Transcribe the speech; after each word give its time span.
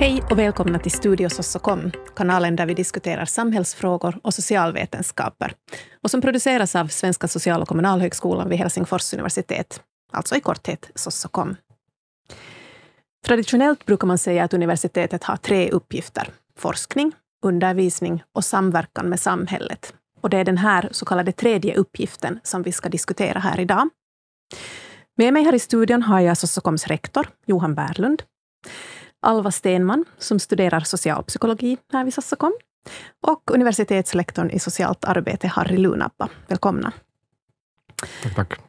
Hej 0.00 0.22
och 0.30 0.38
välkomna 0.38 0.78
till 0.78 0.90
Studio 0.90 1.28
Sossokom, 1.28 1.90
kanalen 2.16 2.56
där 2.56 2.66
vi 2.66 2.74
diskuterar 2.74 3.24
samhällsfrågor 3.24 4.18
och 4.22 4.34
socialvetenskaper 4.34 5.54
och 6.02 6.10
som 6.10 6.20
produceras 6.20 6.76
av 6.76 6.86
Svenska 6.86 7.28
social 7.28 7.62
och 7.62 7.68
kommunalhögskolan 7.68 8.48
vid 8.48 8.58
Helsingfors 8.58 9.14
universitet, 9.14 9.82
alltså 10.12 10.36
i 10.36 10.40
korthet 10.40 10.90
Sossokom. 10.94 11.56
Traditionellt 13.26 13.86
brukar 13.86 14.06
man 14.06 14.18
säga 14.18 14.44
att 14.44 14.54
universitetet 14.54 15.24
har 15.24 15.36
tre 15.36 15.70
uppgifter. 15.70 16.28
Forskning, 16.58 17.12
undervisning 17.42 18.22
och 18.34 18.44
samverkan 18.44 19.08
med 19.08 19.20
samhället. 19.20 19.94
Och 20.20 20.30
det 20.30 20.38
är 20.38 20.44
den 20.44 20.58
här 20.58 20.88
så 20.92 21.04
kallade 21.04 21.32
tredje 21.32 21.74
uppgiften 21.74 22.40
som 22.42 22.62
vi 22.62 22.72
ska 22.72 22.88
diskutera 22.88 23.38
här 23.38 23.60
idag. 23.60 23.88
Med 25.16 25.32
mig 25.32 25.44
här 25.44 25.54
i 25.54 25.58
studion 25.58 26.02
har 26.02 26.20
jag 26.20 26.38
Sossokoms 26.38 26.86
rektor, 26.86 27.28
Johan 27.46 27.74
Bärlund, 27.74 28.22
Alva 29.20 29.50
Stenman, 29.50 30.04
som 30.18 30.38
studerar 30.38 30.80
socialpsykologi 30.80 31.78
här 31.92 32.04
vid 32.04 32.14
Sossokom, 32.14 32.52
och 33.26 33.50
universitetslektorn 33.50 34.50
i 34.50 34.58
socialt 34.58 35.04
arbete, 35.04 35.48
Harry 35.48 35.76
Lunappa. 35.76 36.28
Välkomna. 36.48 36.92
Tack, 38.22 38.34
tack. 38.34 38.60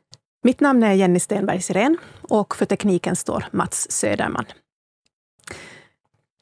Mitt 0.43 0.59
namn 0.59 0.83
är 0.83 0.93
Jenny 0.93 1.19
Stenberg 1.19 1.61
Sirén 1.61 1.97
och 2.21 2.55
för 2.55 2.65
tekniken 2.65 3.15
står 3.15 3.45
Mats 3.51 3.91
Söderman. 3.91 4.45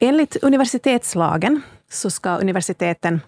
Enligt 0.00 0.36
universitetslagen 0.36 1.62
så 1.90 2.10
ska 2.10 2.36
universiteten 2.36 3.20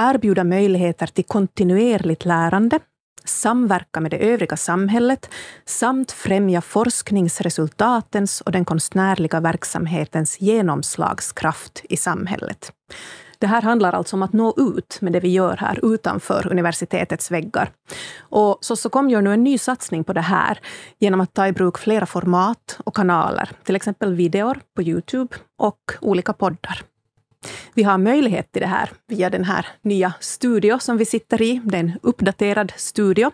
erbjuda 0.00 0.44
möjligheter 0.44 1.06
till 1.06 1.24
kontinuerligt 1.24 2.24
lärande, 2.24 2.80
samverka 3.24 4.00
med 4.00 4.10
det 4.10 4.32
övriga 4.32 4.56
samhället 4.56 5.30
samt 5.64 6.12
främja 6.12 6.60
forskningsresultatens 6.60 8.40
och 8.40 8.52
den 8.52 8.64
konstnärliga 8.64 9.40
verksamhetens 9.40 10.40
genomslagskraft 10.40 11.82
i 11.88 11.96
samhället. 11.96 12.72
Det 13.38 13.46
här 13.46 13.62
handlar 13.62 13.92
alltså 13.92 14.16
om 14.16 14.22
att 14.22 14.32
nå 14.32 14.54
ut 14.56 14.98
med 15.00 15.12
det 15.12 15.20
vi 15.20 15.28
gör 15.28 15.56
här 15.56 15.94
utanför 15.94 16.48
universitetets 16.50 17.30
väggar. 17.30 17.70
Och 18.20 18.58
Sossokom 18.60 19.10
gör 19.10 19.22
nu 19.22 19.32
en 19.32 19.44
ny 19.44 19.58
satsning 19.58 20.04
på 20.04 20.12
det 20.12 20.20
här 20.20 20.58
genom 20.98 21.20
att 21.20 21.34
ta 21.34 21.46
i 21.46 21.52
bruk 21.52 21.78
flera 21.78 22.06
format 22.06 22.78
och 22.84 22.96
kanaler, 22.96 23.50
till 23.64 23.76
exempel 23.76 24.14
videor 24.14 24.60
på 24.76 24.82
Youtube 24.82 25.36
och 25.58 25.92
olika 26.00 26.32
poddar. 26.32 26.91
Vi 27.74 27.82
har 27.82 27.98
möjlighet 27.98 28.52
till 28.52 28.62
det 28.62 28.68
här 28.68 28.90
via 29.08 29.30
den 29.30 29.44
här 29.44 29.66
nya 29.82 30.12
studio 30.20 30.78
som 30.78 30.96
vi 30.96 31.04
sitter 31.04 31.42
i. 31.42 31.60
Det 31.64 31.76
är 31.76 31.80
en 31.80 31.98
uppdaterad 32.02 32.72
studio 32.76 33.30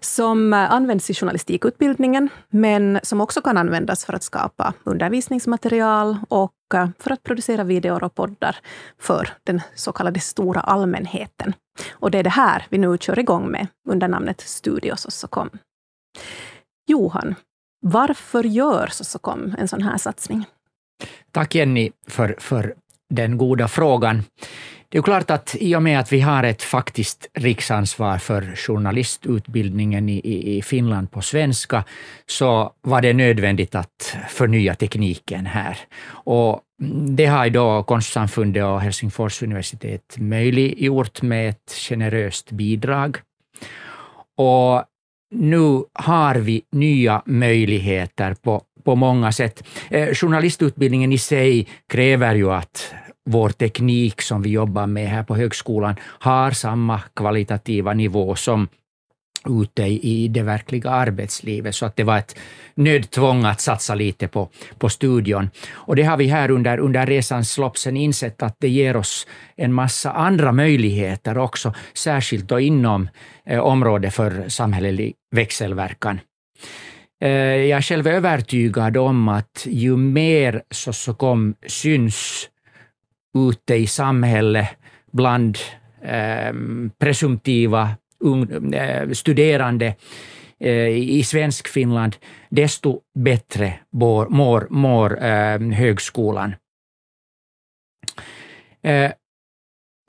som 0.00 0.52
eh, 0.52 0.72
används 0.72 1.10
i 1.10 1.14
journalistikutbildningen, 1.14 2.28
men 2.50 3.00
som 3.02 3.20
också 3.20 3.40
kan 3.40 3.56
användas 3.56 4.04
för 4.04 4.12
att 4.12 4.22
skapa 4.22 4.74
undervisningsmaterial 4.84 6.16
och 6.28 6.52
eh, 6.74 6.88
för 6.98 7.10
att 7.10 7.22
producera 7.22 7.64
videor 7.64 8.04
och 8.04 8.14
poddar 8.14 8.56
för 8.98 9.28
den 9.44 9.60
så 9.74 9.92
kallade 9.92 10.20
stora 10.20 10.60
allmänheten. 10.60 11.52
Och 11.90 12.10
det 12.10 12.18
är 12.18 12.22
det 12.22 12.30
här 12.30 12.66
vi 12.68 12.78
nu 12.78 12.98
kör 12.98 13.18
igång 13.18 13.50
med 13.50 13.66
under 13.88 14.08
namnet 14.08 14.40
Studio 14.40 14.96
Sossokom. 14.96 15.50
Johan, 16.86 17.34
varför 17.80 18.44
gör 18.44 18.86
Sossokom 18.86 19.54
en 19.58 19.68
sån 19.68 19.82
här 19.82 19.98
satsning? 19.98 20.44
Tack 21.32 21.54
Jenny 21.54 21.90
för, 22.06 22.36
för 22.38 22.74
den 23.10 23.38
goda 23.38 23.68
frågan. 23.68 24.22
Det 24.90 24.98
är 24.98 25.02
klart 25.02 25.30
att 25.30 25.56
i 25.60 25.76
och 25.76 25.82
med 25.82 26.00
att 26.00 26.12
vi 26.12 26.20
har 26.20 26.44
ett 26.44 26.62
faktiskt 26.62 27.28
riksansvar 27.34 28.18
för 28.18 28.56
journalistutbildningen 28.56 30.08
i, 30.08 30.56
i, 30.56 30.62
Finland 30.62 31.10
på 31.10 31.22
svenska, 31.22 31.84
så 32.26 32.72
var 32.82 33.00
det 33.00 33.12
nödvändigt 33.12 33.74
att 33.74 34.16
förnya 34.28 34.74
tekniken 34.74 35.46
här. 35.46 35.78
Och 36.10 36.60
det 37.08 37.26
har 37.26 37.50
då 37.50 37.82
Konstsamfundet 37.82 38.64
och 38.64 38.80
Helsingfors 38.80 39.42
universitet 39.42 40.16
möjliggjort 40.18 41.22
med 41.22 41.50
ett 41.50 41.72
generöst 41.72 42.50
bidrag. 42.50 43.18
Och 44.36 44.84
nu 45.30 45.84
har 45.92 46.34
vi 46.34 46.62
nya 46.72 47.22
möjligheter 47.26 48.34
på, 48.34 48.62
på 48.84 48.94
många 48.94 49.32
sätt. 49.32 49.64
Eh, 49.90 50.14
journalistutbildningen 50.14 51.12
i 51.12 51.18
sig 51.18 51.68
kräver 51.88 52.34
ju 52.34 52.52
att 52.52 52.94
vår 53.30 53.48
teknik 53.48 54.22
som 54.22 54.42
vi 54.42 54.50
jobbar 54.50 54.86
med 54.86 55.08
här 55.08 55.22
på 55.22 55.36
högskolan 55.36 55.96
har 56.02 56.50
samma 56.50 57.00
kvalitativa 57.16 57.94
nivå 57.94 58.34
som 58.34 58.68
ute 59.48 59.82
i 59.82 60.28
det 60.28 60.42
verkliga 60.42 60.90
arbetslivet, 60.90 61.74
så 61.74 61.86
att 61.86 61.96
det 61.96 62.04
var 62.04 62.18
ett 62.18 62.36
nödtvång 62.74 63.44
att 63.44 63.60
satsa 63.60 63.94
lite 63.94 64.28
på, 64.28 64.48
på 64.78 64.88
studion. 64.88 65.50
Och 65.72 65.96
det 65.96 66.02
har 66.02 66.16
vi 66.16 66.26
här 66.26 66.50
under, 66.50 66.78
under 66.78 67.06
resans 67.06 67.58
lopp 67.58 67.78
sen 67.78 67.96
insett 67.96 68.42
att 68.42 68.56
det 68.58 68.68
ger 68.68 68.96
oss 68.96 69.26
en 69.56 69.72
massa 69.72 70.12
andra 70.12 70.52
möjligheter 70.52 71.38
också, 71.38 71.74
särskilt 71.94 72.48
då 72.48 72.60
inom 72.60 73.08
eh, 73.46 73.60
området 73.60 74.14
för 74.14 74.48
samhällelig 74.48 75.14
växelverkan. 75.30 76.20
Eh, 77.20 77.30
jag 77.30 77.76
är 77.76 77.82
själv 77.82 78.06
övertygad 78.06 78.96
om 78.96 79.28
att 79.28 79.66
ju 79.66 79.96
mer 79.96 80.62
Sossocom 80.70 81.54
syns 81.66 82.48
ute 83.38 83.74
i 83.74 83.86
samhället 83.86 84.68
bland 85.12 85.58
eh, 86.02 86.54
presumtiva 86.98 87.90
un, 88.24 88.74
eh, 88.74 89.10
studerande 89.10 89.96
eh, 90.60 90.88
i 90.88 91.24
svensk 91.24 91.68
Finland, 91.68 92.16
desto 92.50 93.00
bättre 93.14 93.72
mår, 93.92 94.28
mår, 94.28 94.66
mår 94.70 95.10
högskolan. 95.72 96.54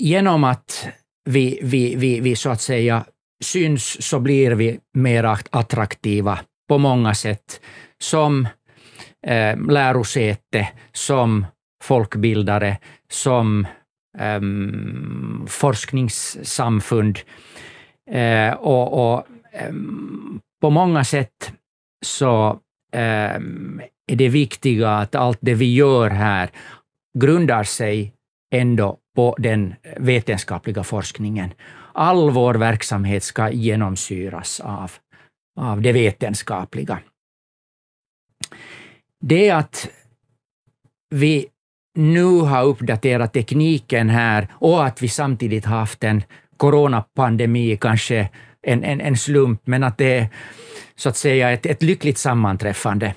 Genom 0.01 0.43
att 0.43 0.87
vi, 1.25 1.59
vi, 1.63 1.95
vi, 1.95 2.19
vi 2.19 2.35
så 2.35 2.49
att 2.49 2.61
säga 2.61 3.05
syns 3.43 4.07
så 4.07 4.19
blir 4.19 4.51
vi 4.51 4.79
mer 4.93 5.23
attraktiva 5.49 6.39
på 6.69 6.77
många 6.77 7.13
sätt 7.13 7.61
som 7.99 8.47
eh, 9.27 9.57
lärosäte, 9.67 10.69
som 10.93 11.45
folkbildare, 11.83 12.77
som 13.09 13.67
eh, 14.19 14.41
forskningssamfund. 15.47 17.19
Eh, 18.09 18.53
och, 18.53 19.13
och 19.13 19.27
eh, 19.51 19.73
på 20.61 20.69
många 20.69 21.03
sätt 21.03 21.53
så 22.05 22.59
eh, 22.93 23.35
är 24.07 24.15
det 24.15 24.29
viktiga 24.29 24.89
att 24.89 25.15
allt 25.15 25.37
det 25.41 25.53
vi 25.53 25.73
gör 25.73 26.09
här 26.09 26.49
grundar 27.19 27.63
sig 27.63 28.13
ändå 28.55 28.97
på 29.15 29.35
den 29.39 29.75
vetenskapliga 29.97 30.83
forskningen. 30.83 31.53
All 31.93 32.29
vår 32.29 32.55
verksamhet 32.55 33.23
ska 33.23 33.49
genomsyras 33.49 34.59
av, 34.59 34.91
av 35.59 35.81
det 35.81 35.91
vetenskapliga. 35.91 36.99
Det 39.21 39.49
att 39.49 39.89
vi 41.09 41.47
nu 41.95 42.39
har 42.39 42.63
uppdaterat 42.63 43.33
tekniken 43.33 44.09
här 44.09 44.47
och 44.51 44.85
att 44.85 45.01
vi 45.01 45.07
samtidigt 45.07 45.65
haft 45.65 46.03
en 46.03 46.23
coronapandemi, 46.59 47.77
kanske 47.77 48.29
en, 48.61 48.83
en, 48.83 49.01
en 49.01 49.17
slump, 49.17 49.61
men 49.65 49.83
att 49.83 49.97
det 49.97 50.17
är 50.17 50.27
så 50.95 51.09
att 51.09 51.17
säga 51.17 51.51
ett, 51.51 51.65
ett 51.65 51.83
lyckligt 51.83 52.17
sammanträffande. 52.17 53.13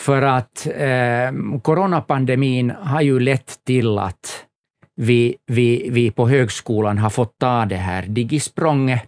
För 0.00 0.22
att 0.22 0.66
eh, 0.66 1.60
coronapandemin 1.62 2.70
har 2.70 3.00
ju 3.00 3.20
lett 3.20 3.64
till 3.66 3.98
att 3.98 4.44
vi, 4.96 5.36
vi, 5.46 5.88
vi 5.90 6.10
på 6.10 6.28
högskolan 6.28 6.98
har 6.98 7.10
fått 7.10 7.38
ta 7.38 7.64
det 7.64 7.76
här 7.76 8.02
digisprånget 8.02 9.02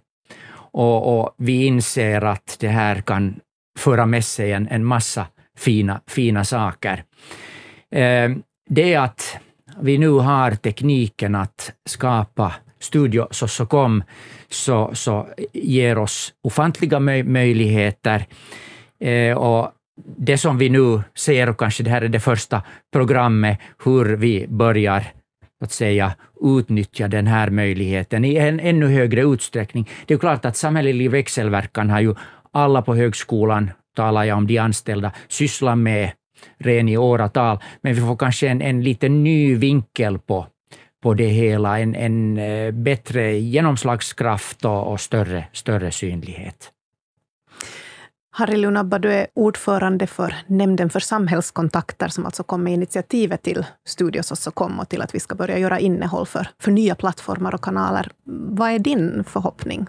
och, 0.73 1.21
och 1.21 1.35
vi 1.39 1.67
inser 1.67 2.25
att 2.25 2.57
det 2.61 2.69
här 2.69 3.01
kan 3.01 3.41
föra 3.79 4.07
med 4.07 4.25
sig 4.25 4.53
en, 4.53 4.69
en 4.69 4.85
massa 4.85 5.27
fina, 5.59 6.01
fina 6.07 6.45
saker. 6.45 7.05
Eh, 7.95 8.31
det 8.71 8.95
är 8.95 9.01
att 9.01 9.37
vi 9.81 9.99
nu 9.99 10.11
har 10.11 10.51
tekniken 10.51 11.35
att 11.35 11.73
skapa 11.89 12.55
Studio 12.81 13.27
Sossokom, 13.31 14.03
så, 14.49 14.91
så 14.95 15.29
ger 15.53 15.99
oss 15.99 16.33
ofantliga 16.43 17.01
möj 17.01 17.23
möjligheter. 17.23 18.27
Eh, 19.01 19.37
och 19.37 19.73
det 20.19 20.39
som 20.39 20.59
vi 20.59 20.69
nu 20.69 21.03
ser, 21.15 21.49
och 21.49 21.59
kanske 21.59 21.83
det 21.83 21.91
här 21.91 22.03
är 22.03 22.09
det 22.09 22.21
första 22.21 22.63
programmet, 22.93 23.59
hur 23.85 24.17
vi 24.17 24.47
börjar 24.49 25.05
att 25.65 25.73
säga, 25.73 26.13
utnyttja 26.41 27.09
den 27.09 27.27
här 27.27 27.51
möjligheten 27.51 28.25
i 28.25 28.37
en 28.37 28.61
ännu 28.61 28.87
högre 28.87 29.23
utsträckning. 29.23 29.89
Det 30.07 30.15
är 30.15 30.19
klart 30.19 30.45
att 30.45 30.57
samhällelig 30.57 31.11
växelverkan 31.11 31.91
har 31.91 32.01
ju 32.01 32.15
alla 32.53 32.83
på 32.83 32.95
högskolan, 32.95 33.71
talar 33.97 34.25
jag 34.25 34.37
om 34.37 34.47
de 34.47 34.59
anställda, 34.59 35.13
sysslat 35.29 35.79
med 35.79 36.11
ren 36.59 36.89
i 36.89 36.97
åratal, 36.97 37.59
men 37.81 37.95
vi 37.95 38.01
får 38.01 38.17
kanske 38.17 38.49
en, 38.49 38.63
en 38.63 38.83
lite 38.83 39.09
ny 39.09 39.55
vinkel 39.55 40.19
på, 40.19 40.47
på 41.03 41.15
det 41.15 41.29
hela, 41.29 41.79
en, 41.79 41.95
en 41.95 42.39
eh, 42.39 42.71
bättre 42.71 43.39
genomslagskraft 43.39 44.65
och, 44.65 44.93
och 44.93 45.01
större, 45.01 45.45
större 45.53 45.91
synlighet. 45.91 46.73
Harry 48.33 48.57
Lunabba, 48.57 48.99
du 48.99 49.13
är 49.13 49.27
ordförande 49.35 50.07
för 50.07 50.35
Nämnden 50.47 50.91
för 50.91 51.01
samhällskontakter, 51.01 52.09
som 52.09 52.27
alltså 52.27 52.43
kom 52.43 52.65
med 52.65 52.73
initiativet 52.73 53.43
till 53.43 53.67
Studios 53.87 54.47
och 54.47 54.55
kom 54.55 54.81
och 54.81 54.89
till 54.89 55.03
att 55.03 55.15
vi 55.15 55.21
ska 55.21 55.35
börja 55.35 55.59
göra 55.59 55.79
innehåll 55.79 56.27
för, 56.27 56.49
för 56.59 56.71
nya 56.71 56.95
plattformar 56.95 57.55
och 57.55 57.65
kanaler. 57.65 58.11
Vad 58.25 58.71
är 58.71 58.79
din 58.79 59.25
förhoppning? 59.25 59.87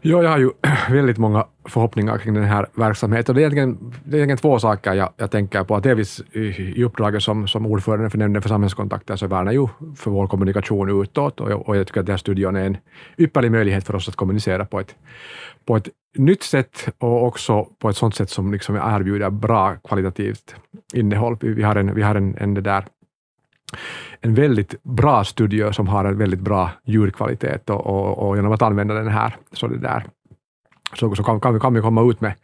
Ja, 0.00 0.22
jag 0.22 0.30
har 0.30 0.38
ju 0.38 0.50
väldigt 0.90 1.18
många 1.18 1.46
förhoppningar 1.68 2.18
kring 2.18 2.34
den 2.34 2.44
här 2.44 2.66
verksamheten. 2.74 3.34
Det 3.34 3.40
är 3.40 3.42
egentligen, 3.42 3.94
det 4.04 4.16
är 4.16 4.18
egentligen 4.18 4.38
två 4.38 4.58
saker 4.58 4.94
jag, 4.94 5.12
jag 5.16 5.30
tänker 5.30 5.64
på. 5.64 5.80
Delvis 5.80 6.20
i, 6.32 6.84
uppdraget 6.84 7.22
som, 7.22 7.48
som 7.48 7.66
ordförande 7.66 8.10
för 8.10 8.18
Nämnden 8.18 8.42
för 8.42 8.48
samhällskontakter 8.48 9.16
så 9.16 9.26
värnar 9.26 9.52
ju 9.52 9.68
för 9.96 10.10
vår 10.10 10.26
kommunikation 10.26 11.02
utåt 11.02 11.40
och 11.40 11.50
jag, 11.50 11.68
och 11.68 11.76
jag 11.76 11.86
tycker 11.86 12.00
att 12.00 12.06
den 12.06 12.12
här 12.12 12.18
studion 12.18 12.56
är 12.56 12.64
en 12.64 12.76
ypperlig 13.18 13.52
möjlighet 13.52 13.86
för 13.86 13.94
oss 13.94 14.08
att 14.08 14.16
kommunicera 14.16 14.64
på 14.64 14.80
ett, 14.80 14.94
på 15.66 15.76
ett 15.76 15.88
nytt 16.18 16.42
sätt 16.42 16.88
och 16.98 17.24
också 17.26 17.64
på 17.78 17.88
ett 17.88 17.96
sådant 17.96 18.14
sätt 18.14 18.30
som 18.30 18.52
liksom 18.52 18.76
erbjuder 18.76 19.30
bra 19.30 19.74
kvalitativt 19.88 20.54
innehåll. 20.94 21.36
Vi, 21.40 21.52
vi 21.52 21.62
har 21.62 21.76
en, 21.76 21.94
vi 21.94 22.02
har 22.02 22.14
en, 22.14 22.36
en 22.38 22.54
det 22.54 22.60
där 22.60 22.84
en 24.20 24.34
väldigt 24.34 24.82
bra 24.82 25.24
studio 25.24 25.72
som 25.72 25.88
har 25.88 26.04
en 26.04 26.18
väldigt 26.18 26.40
bra 26.40 26.70
ljudkvalitet 26.84 27.70
och, 27.70 27.86
och, 27.86 28.28
och 28.28 28.36
genom 28.36 28.52
att 28.52 28.62
använda 28.62 28.94
den 28.94 29.08
här 29.08 29.36
så, 29.52 29.66
det 29.66 29.78
där, 29.78 30.04
så, 30.94 31.14
så 31.14 31.22
kan, 31.22 31.40
kan, 31.40 31.54
vi, 31.54 31.60
kan 31.60 31.74
vi 31.74 31.80
komma 31.80 32.10
ut 32.10 32.20
med, 32.20 32.34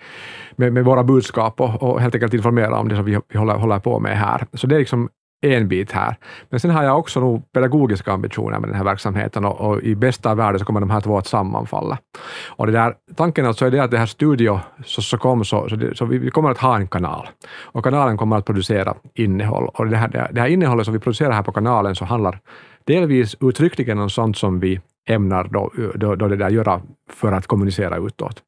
med, 0.57 0.73
med 0.73 0.85
våra 0.85 1.05
budskap 1.05 1.61
och, 1.61 1.83
och, 1.83 2.01
helt 2.01 2.15
enkelt 2.15 2.35
informera 2.35 2.79
om 2.79 2.89
det 2.89 2.97
som 2.97 3.05
vi, 3.05 3.19
vi 3.29 3.39
håller, 3.39 3.55
håller 3.55 3.79
på 3.79 4.01
med 4.01 4.19
här. 4.19 4.47
Så 4.53 4.67
det 4.67 4.75
är 4.75 4.79
liksom 4.79 5.09
en 5.43 5.69
bit 5.69 5.93
här. 5.93 6.17
Men 6.51 6.61
sen 6.61 6.71
har 6.71 6.83
jag 6.83 6.99
också 6.99 7.21
nog 7.21 7.53
pedagogiska 7.53 8.13
ambitioner 8.13 8.59
med 8.59 8.69
den 8.69 8.77
här 8.77 8.85
verksamheten 8.85 9.45
och, 9.45 9.61
och 9.61 9.83
i 9.83 9.95
bästa 9.95 10.31
av 10.31 10.37
världen 10.37 10.59
så 10.59 10.65
kommer 10.65 10.81
de 10.81 10.91
här 10.91 11.01
två 11.01 11.19
att 11.19 11.27
sammanfalla. 11.27 11.99
Och 12.47 12.67
det 12.67 12.73
där, 12.73 12.95
tanken 13.17 13.47
alltså 13.47 13.67
är 13.67 13.71
det 13.71 13.79
att 13.79 13.91
det 13.91 13.99
här 13.99 14.07
Studio 14.07 14.61
så, 14.85 15.03
så 15.03 15.19
kom 15.19 15.45
så, 15.45 15.69
så, 15.69 15.77
det, 15.77 15.97
så 15.97 16.05
vi, 16.05 16.19
vi, 16.19 16.31
kommer 16.31 16.51
att 16.51 16.59
ha 16.59 16.77
en 16.77 16.89
kanal 16.89 17.29
och 17.61 17.85
kanalen 17.85 18.17
kommer 18.17 18.37
att 18.37 18.45
producera 18.45 18.95
innehåll 19.15 19.71
och 19.75 19.87
det 19.87 19.97
här, 19.97 20.09
det, 20.09 20.29
det 20.33 20.41
här 20.41 20.49
innehållet 20.49 20.85
som 20.85 20.95
vi 20.95 21.01
producerar 21.01 21.33
här 21.33 21.43
på 21.43 21.53
kanalen 21.53 21.95
så 21.95 22.05
handlar 22.05 22.39
delvis 22.85 23.37
uttryckligen 23.41 23.99
om 23.99 24.11
sånt 24.11 24.37
som 24.37 24.61
vi 24.61 24.81
ämnar 25.09 25.45
då, 25.45 25.73
då, 25.95 26.15
då 26.15 26.29
det 26.29 26.37
där 26.37 26.51
göra 26.51 26.81
för 27.11 27.33
att 27.33 27.47
kommunicera 27.47 27.97
utåt. 27.97 28.43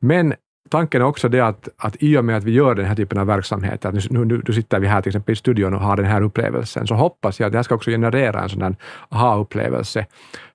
Men 0.00 0.34
tanken 0.68 1.02
är 1.02 1.06
också 1.06 1.28
det 1.28 1.40
att, 1.40 1.68
att 1.76 1.96
i 2.00 2.18
och 2.18 2.24
med 2.24 2.36
att 2.36 2.44
vi 2.44 2.52
gör 2.52 2.74
den 2.74 2.84
här 2.84 2.94
typen 2.94 3.18
av 3.18 3.26
verksamhet, 3.26 3.84
att 3.84 3.94
nu, 4.10 4.24
nu, 4.24 4.42
nu 4.46 4.54
sitter 4.54 4.80
vi 4.80 4.86
här 4.86 5.02
till 5.02 5.10
exempel 5.10 5.32
i 5.32 5.36
studion 5.36 5.74
och 5.74 5.80
har 5.80 5.96
den 5.96 6.06
här 6.06 6.22
upplevelsen, 6.22 6.86
så 6.86 6.94
hoppas 6.94 7.40
jag 7.40 7.46
att 7.46 7.52
det 7.52 7.58
här 7.58 7.62
ska 7.62 7.74
också 7.74 7.90
generera 7.90 8.42
en 8.42 8.48
sådan 8.48 8.76
aha-upplevelse 9.08 10.06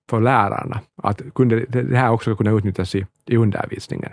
för 0.10 0.22
lärarna, 0.22 0.80
att 1.04 1.22
kunde, 1.36 1.60
det 1.60 1.98
här 1.98 2.12
också 2.12 2.30
ska 2.30 2.44
kunna 2.44 2.58
utnyttjas 2.58 2.96
i, 2.96 3.06
i 3.26 3.38
undervisningen. 3.38 4.12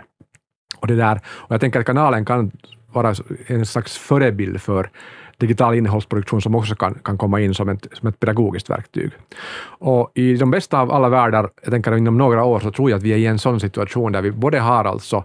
Och, 0.77 0.87
det 0.87 0.95
där, 0.95 1.21
och 1.25 1.53
jag 1.53 1.61
tänker 1.61 1.79
att 1.79 1.85
kanalen 1.85 2.25
kan 2.25 2.51
vara 2.93 3.15
en 3.47 3.65
slags 3.65 3.97
förebild 3.97 4.61
för 4.61 4.89
digital 5.41 5.75
innehållsproduktion 5.75 6.41
som 6.41 6.55
också 6.55 6.75
kan, 6.75 6.93
kan 7.03 7.17
komma 7.17 7.41
in 7.41 7.53
som 7.53 7.69
ett, 7.69 7.87
som 7.93 8.07
ett 8.07 8.19
pedagogiskt 8.19 8.69
verktyg. 8.69 9.11
Och 9.79 10.11
I 10.13 10.35
de 10.35 10.51
bästa 10.51 10.79
av 10.79 10.91
alla 10.91 11.09
världar, 11.09 11.49
jag 11.63 11.71
tänker 11.71 11.97
inom 11.97 12.17
några 12.17 12.43
år, 12.43 12.59
så 12.59 12.71
tror 12.71 12.89
jag 12.89 12.97
att 12.97 13.03
vi 13.03 13.13
är 13.13 13.17
i 13.17 13.25
en 13.25 13.39
sån 13.39 13.59
situation 13.59 14.11
där 14.11 14.21
vi 14.21 14.31
både 14.31 14.59
har 14.59 14.85
alltså 14.85 15.23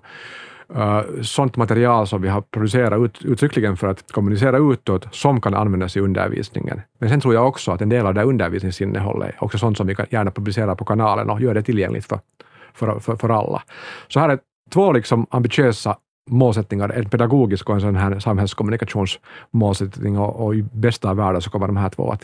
uh, 0.77 1.23
sånt 1.23 1.57
material 1.57 2.07
som 2.07 2.23
vi 2.23 2.29
har 2.29 2.41
producerat 2.41 3.01
ut, 3.01 3.25
uttryckligen 3.25 3.77
för 3.77 3.89
att 3.89 4.13
kommunicera 4.13 4.59
utåt, 4.59 5.15
som 5.15 5.41
kan 5.41 5.55
användas 5.55 5.97
i 5.97 6.01
undervisningen. 6.01 6.81
Men 6.99 7.09
sen 7.09 7.21
tror 7.21 7.35
jag 7.35 7.49
också 7.49 7.73
att 7.73 7.81
en 7.81 7.89
del 7.89 8.07
av 8.07 8.15
det 8.15 8.23
undervisningsinnehållet 8.23 9.29
är 9.29 9.45
också 9.45 9.59
sånt 9.59 9.77
som 9.77 9.87
vi 9.87 9.95
kan 9.95 10.07
gärna 10.11 10.31
publicera 10.31 10.75
på 10.75 10.85
kanalen 10.85 11.31
och 11.31 11.41
göra 11.41 11.55
det 11.55 11.63
tillgängligt 11.63 12.07
för, 12.07 12.21
för, 12.75 13.01
för, 13.01 13.17
för 13.17 13.29
alla. 13.29 13.63
Så 14.09 14.21
här 14.21 14.29
är 14.29 14.39
två 14.73 14.93
liksom 14.93 15.27
ambitiösa 15.31 15.97
målsättningar, 16.31 16.89
en 16.89 17.09
pedagogisk 17.09 17.69
och 17.69 17.75
en 17.75 17.81
sån 17.81 17.97
här 17.97 18.19
samhällskommunikationsmålsättning 18.19 20.19
och, 20.19 20.47
och 20.47 20.55
i 20.55 20.63
bästa 20.63 21.11
av 21.11 21.17
världar 21.17 21.41
så 21.41 21.51
kommer 21.51 21.67
de 21.67 21.77
här 21.77 21.89
två 21.89 22.11
att 22.11 22.23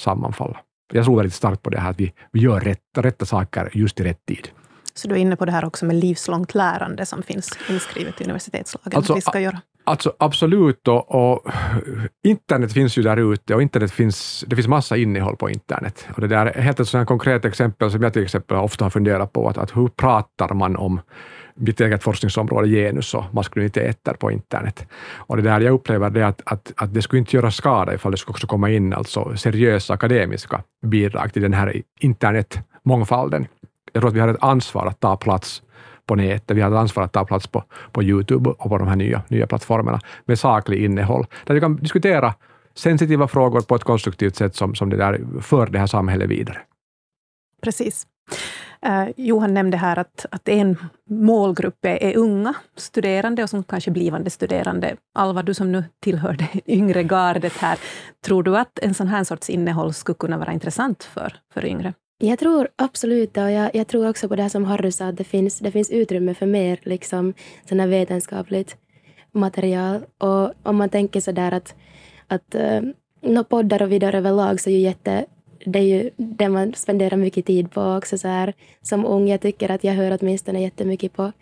sammanfalla. 0.00 0.58
Jag 0.92 1.04
tror 1.04 1.16
väldigt 1.16 1.34
starkt 1.34 1.62
på 1.62 1.70
det 1.70 1.80
här 1.80 1.90
att 1.90 2.00
vi, 2.00 2.12
vi 2.32 2.40
gör 2.40 2.60
rätt, 2.60 2.80
rätta 2.96 3.24
saker 3.24 3.70
just 3.72 4.00
i 4.00 4.04
rätt 4.04 4.26
tid. 4.26 4.48
Så 4.94 5.08
du 5.08 5.14
är 5.14 5.18
inne 5.18 5.36
på 5.36 5.44
det 5.44 5.52
här 5.52 5.64
också 5.64 5.84
med 5.84 5.96
livslångt 5.96 6.54
lärande 6.54 7.06
som 7.06 7.22
finns 7.22 7.58
inskrivet 7.68 8.20
i 8.20 8.24
universitetslagen 8.24 8.96
alltså, 8.96 9.12
att 9.12 9.16
vi 9.16 9.22
ska 9.22 9.40
göra? 9.40 9.60
Alltså 9.86 10.12
absolut, 10.18 10.88
och, 10.88 11.14
och, 11.14 11.46
internet 12.24 12.72
finns 12.72 12.98
ju 12.98 13.02
där 13.02 13.32
ute 13.32 13.54
och 13.54 13.62
internet 13.62 13.92
finns, 13.92 14.44
det 14.46 14.56
finns 14.56 14.68
massa 14.68 14.96
innehåll 14.96 15.36
på 15.36 15.50
internet. 15.50 16.06
Och 16.14 16.20
det 16.20 16.26
där 16.26 16.46
är 16.46 16.62
helt 16.62 16.80
ett 16.80 16.88
sådant 16.88 17.08
konkret 17.08 17.44
exempel 17.44 17.90
som 17.90 18.02
jag 18.02 18.12
till 18.12 18.22
exempel 18.22 18.56
ofta 18.56 18.84
har 18.84 18.90
funderat 18.90 19.32
på, 19.32 19.48
att, 19.48 19.58
att 19.58 19.76
hur 19.76 19.88
pratar 19.88 20.54
man 20.54 20.76
om 20.76 21.00
mitt 21.56 21.80
eget 21.80 22.02
forskningsområde, 22.02 22.68
genus 22.68 23.14
och 23.14 23.24
maskuliniteter 23.32 24.14
på 24.14 24.30
internet. 24.30 24.86
Och 25.16 25.36
det 25.36 25.42
där 25.42 25.60
jag 25.60 25.74
upplever 25.74 26.10
det 26.10 26.26
att, 26.26 26.42
att, 26.44 26.72
att 26.76 26.94
det 26.94 27.02
skulle 27.02 27.20
inte 27.20 27.36
göra 27.36 27.50
skada 27.50 27.94
ifall 27.94 28.12
det 28.12 28.18
skulle 28.18 28.32
också 28.32 28.46
komma 28.46 28.70
in 28.70 28.92
alltså 28.92 29.36
seriösa 29.36 29.94
akademiska 29.94 30.62
bidrag 30.86 31.32
till 31.32 31.42
den 31.42 31.52
här 31.52 31.82
internetmångfalden 32.00 33.46
jag 33.94 34.00
tror 34.00 34.08
att 34.08 34.16
vi 34.16 34.20
har 34.20 34.28
ett 34.28 34.42
ansvar 34.42 34.86
att 34.86 35.00
ta 35.00 35.16
plats 35.16 35.62
på 36.06 36.14
nätet, 36.14 36.56
vi 36.56 36.60
har 36.60 36.70
ett 36.70 36.76
ansvar 36.76 37.04
att 37.04 37.12
ta 37.12 37.24
plats 37.24 37.46
på, 37.46 37.64
på 37.92 38.02
Youtube 38.02 38.50
och 38.50 38.68
på 38.68 38.78
de 38.78 38.88
här 38.88 38.96
nya, 38.96 39.22
nya 39.28 39.46
plattformarna 39.46 40.00
med 40.24 40.38
saklig 40.38 40.84
innehåll, 40.84 41.26
där 41.46 41.54
vi 41.54 41.60
kan 41.60 41.76
diskutera 41.76 42.34
sensitiva 42.74 43.28
frågor 43.28 43.60
på 43.60 43.74
ett 43.74 43.84
konstruktivt 43.84 44.36
sätt 44.36 44.56
som, 44.56 44.74
som 44.74 44.90
det 44.90 44.96
där 44.96 45.20
för 45.40 45.66
det 45.66 45.78
här 45.78 45.86
samhället 45.86 46.30
vidare. 46.30 46.58
Precis. 47.62 48.06
Eh, 48.82 49.08
Johan 49.16 49.54
nämnde 49.54 49.76
här 49.76 49.98
att, 49.98 50.26
att 50.30 50.48
en 50.48 50.76
målgrupp 51.10 51.84
är, 51.84 52.02
är, 52.02 52.16
unga 52.16 52.54
studerande 52.76 53.42
och 53.42 53.50
som 53.50 53.64
kanske 53.64 53.90
blivande 53.90 54.30
studerande. 54.30 54.96
Alva, 55.14 55.42
du 55.42 55.54
som 55.54 55.72
nu 55.72 55.84
tillhör 56.00 56.32
det 56.32 56.60
yngre 56.72 57.02
gardet 57.02 57.52
här, 57.52 57.78
tror 58.24 58.42
du 58.42 58.56
att 58.56 58.78
en 58.78 58.94
sån 58.94 59.06
här 59.06 59.24
sorts 59.24 59.50
innehåll 59.50 59.94
skulle 59.94 60.16
kunna 60.16 60.38
vara 60.38 60.52
intressant 60.52 61.04
för, 61.04 61.36
för 61.54 61.64
yngre? 61.64 61.94
Jag 62.24 62.38
tror 62.38 62.68
absolut 62.76 63.34
det 63.34 63.44
och 63.44 63.50
jag, 63.50 63.74
jag, 63.74 63.86
tror 63.86 64.08
också 64.08 64.28
på 64.28 64.36
det 64.36 64.42
här 64.42 64.48
som 64.48 64.64
Harry 64.64 64.92
sa, 64.92 65.06
att 65.06 65.16
det 65.16 65.24
finns, 65.24 65.58
det 65.58 65.70
finns 65.70 65.90
utrymme 65.90 66.34
för 66.34 66.46
mer 66.46 66.80
liksom, 66.82 67.34
här 67.70 67.86
vetenskapligt 67.86 68.76
material. 69.32 70.00
Och 70.18 70.52
om 70.62 70.76
man 70.76 70.88
tänker 70.88 71.20
så 71.20 71.32
där 71.32 71.52
att, 71.52 71.74
att 72.28 72.54
uh, 73.24 73.42
poddar 73.42 73.82
och 73.82 73.92
videor 73.92 74.14
överlag 74.14 74.60
så 74.60 74.70
är 74.70 74.74
ju 74.74 74.80
jätte, 74.80 75.26
det 75.66 75.78
är 75.78 75.82
ju 75.82 76.10
det 76.16 76.48
man 76.48 76.74
spenderar 76.74 77.16
mycket 77.16 77.46
tid 77.46 77.70
på 77.70 77.82
också 77.82 78.18
så 78.18 78.28
här. 78.28 78.54
Som 78.82 79.06
ung, 79.06 79.28
jag 79.28 79.40
tycker 79.40 79.70
att 79.70 79.84
jag 79.84 79.94
hör 79.94 80.18
åtminstone 80.20 80.62
jättemycket 80.62 81.12
på, 81.12 81.32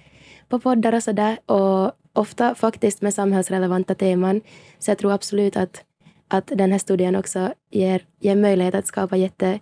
på 0.49 0.59
poddar 0.61 0.95
och 0.95 1.03
sådär. 1.03 1.39
Och 1.47 1.93
ofta 2.13 2.55
faktiskt 2.55 3.03
med 3.03 3.15
samhällsrelevanta 3.15 3.95
teman. 3.95 4.41
Så 4.79 4.91
jag 4.91 4.99
tror 4.99 5.13
absolut 5.13 5.57
att, 5.57 5.85
att 6.29 6.47
den 6.47 6.73
här 6.73 6.79
studien 6.79 7.17
också 7.17 7.55
ger, 7.71 8.03
ger 8.21 8.37
möjlighet 8.37 8.75
att 8.75 8.87
skapa 8.87 9.17
jätte 9.17 9.61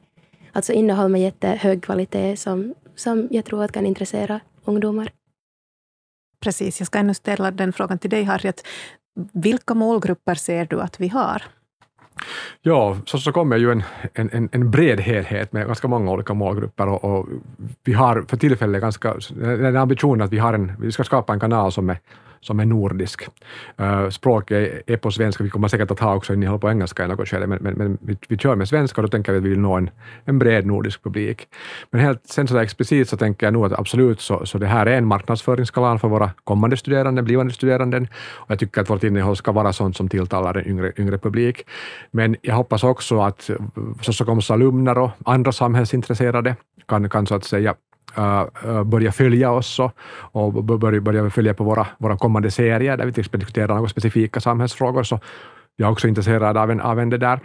Alltså 0.52 0.73
innehåll 0.73 1.11
med 1.11 1.21
jättehög 1.21 1.83
kvalitet 1.83 2.37
som, 2.37 2.75
som 2.95 3.28
jag 3.30 3.45
tror 3.45 3.64
att 3.64 3.73
kan 3.73 3.87
intressera 3.87 4.40
ungdomar. 4.64 5.11
Precis, 6.40 6.80
jag 6.80 6.87
ska 6.87 6.99
ännu 6.99 7.14
ställa 7.14 7.50
den 7.50 7.73
frågan 7.73 7.99
till 7.99 8.11
dig 8.11 8.25
Harriet. 8.25 8.66
Vilka 9.33 9.75
målgrupper 9.75 10.35
ser 10.35 10.64
du 10.64 10.80
att 10.80 11.00
vi 11.00 11.09
har? 11.09 11.42
Ja, 12.62 12.97
så, 13.07 13.19
så 13.19 13.33
kommer 13.33 13.57
ju 13.57 13.73
en, 13.73 13.83
en, 14.14 14.49
en 14.52 14.71
bred 14.71 15.00
helhet 15.00 15.52
med 15.52 15.66
ganska 15.66 15.88
många 15.88 16.12
olika 16.12 16.35
målgrupper 16.35 16.88
och, 16.88 17.04
och 17.04 17.26
vi 17.85 17.92
har 17.92 18.25
för 18.28 18.37
tillfället 18.37 18.80
ganska, 18.80 19.14
den 19.35 19.76
ambitionen 19.76 20.23
att 20.23 20.33
vi, 20.33 20.38
har 20.38 20.54
en, 20.54 20.73
vi 20.80 20.92
ska 20.92 21.04
skapa 21.04 21.33
en 21.33 21.40
kanal 21.40 21.73
som 21.73 21.90
är 21.90 21.99
som 22.40 22.61
är 22.61 22.64
nordisk. 22.64 23.28
Eh, 23.76 24.09
Språket 24.09 24.82
är 24.87 24.97
på 24.97 25.11
svenska, 25.11 25.44
vi 25.44 25.50
kommer 25.50 25.68
säkert 25.68 25.90
att 25.90 26.00
ha 26.00 26.14
också 26.14 26.35
innehåll 26.35 26.59
på 26.59 26.70
engelska 26.70 27.04
i 27.04 27.09
något 27.09 27.28
skede, 27.28 27.47
men, 27.47 27.59
men, 27.62 27.75
men 27.75 27.99
vi, 28.00 28.16
vi 28.28 28.38
kör 28.38 28.56
med 28.56 28.68
svenska 28.68 29.00
och 29.00 29.02
då 29.02 29.09
tänker 29.09 29.32
vi 29.32 29.38
att 29.38 29.44
vi 29.44 29.49
vill 29.49 29.61
nå 29.61 29.76
en, 29.76 29.90
en 30.25 30.38
bred 30.38 30.66
nordisk 30.66 31.02
publik. 31.02 31.49
Men 31.90 32.00
helt 32.00 32.26
sen 32.26 32.49
så 32.49 32.59
explicit 32.59 33.09
så 33.09 33.16
tänker 33.16 33.47
jag 33.47 33.52
nog 33.52 33.66
att 33.66 33.78
absolut 33.78 34.20
så, 34.20 34.47
så 34.47 34.59
det 34.59 34.66
här 34.66 34.87
är 34.87 34.99
en 34.99 35.06
marknadsföringskanal 35.06 35.99
för 35.99 36.09
våra 36.09 36.30
kommande 36.44 36.76
studerande, 36.76 37.23
blivande 37.23 37.52
studerande, 37.52 38.06
och 38.35 38.50
jag 38.50 38.59
tycker 38.59 38.80
att 38.80 38.90
vårt 38.90 39.04
innehåll 39.04 39.37
ska 39.37 39.52
vara 39.52 39.73
sånt 39.73 39.97
som 39.97 40.09
tilltalar 40.09 40.56
en 40.56 40.66
yngre, 40.66 40.92
yngre 40.99 41.18
publik. 41.18 41.66
Men 42.11 42.37
jag 42.42 42.54
hoppas 42.54 42.85
också 42.85 43.20
att 43.20 43.50
Sossocomos 44.00 44.50
alumner 44.50 44.99
och 44.99 45.11
andra 45.25 45.52
samhällsintresserade 45.52 46.56
kan, 46.88 47.09
kan 47.09 47.26
så 47.26 47.35
att 47.35 47.44
säga 47.44 47.75
Eh, 48.17 48.45
eh, 48.64 48.85
börja 48.85 49.12
följa 49.12 49.50
oss 49.50 49.81
och, 50.33 50.64
börja, 50.64 51.00
börja 51.00 51.31
följa 51.31 51.55
på 51.55 51.64
våra, 51.64 51.87
våra 51.99 52.17
kommande 52.17 52.50
serier, 52.50 52.97
där 52.97 53.07
vi 53.07 53.12
till 53.12 53.21
exempel 53.21 53.40
diskuterar 53.40 53.75
några 53.75 53.88
specifika 53.88 54.40
samhällsfrågor. 54.40 55.02
Så 55.02 55.21
jag 55.76 55.87
är 55.87 55.93
också 55.93 56.09
intresserad 56.09 56.57
av 56.57 56.71
en, 56.71 56.81
av 56.81 57.00
en 57.00 57.11
det 57.11 57.19
där 57.19 57.40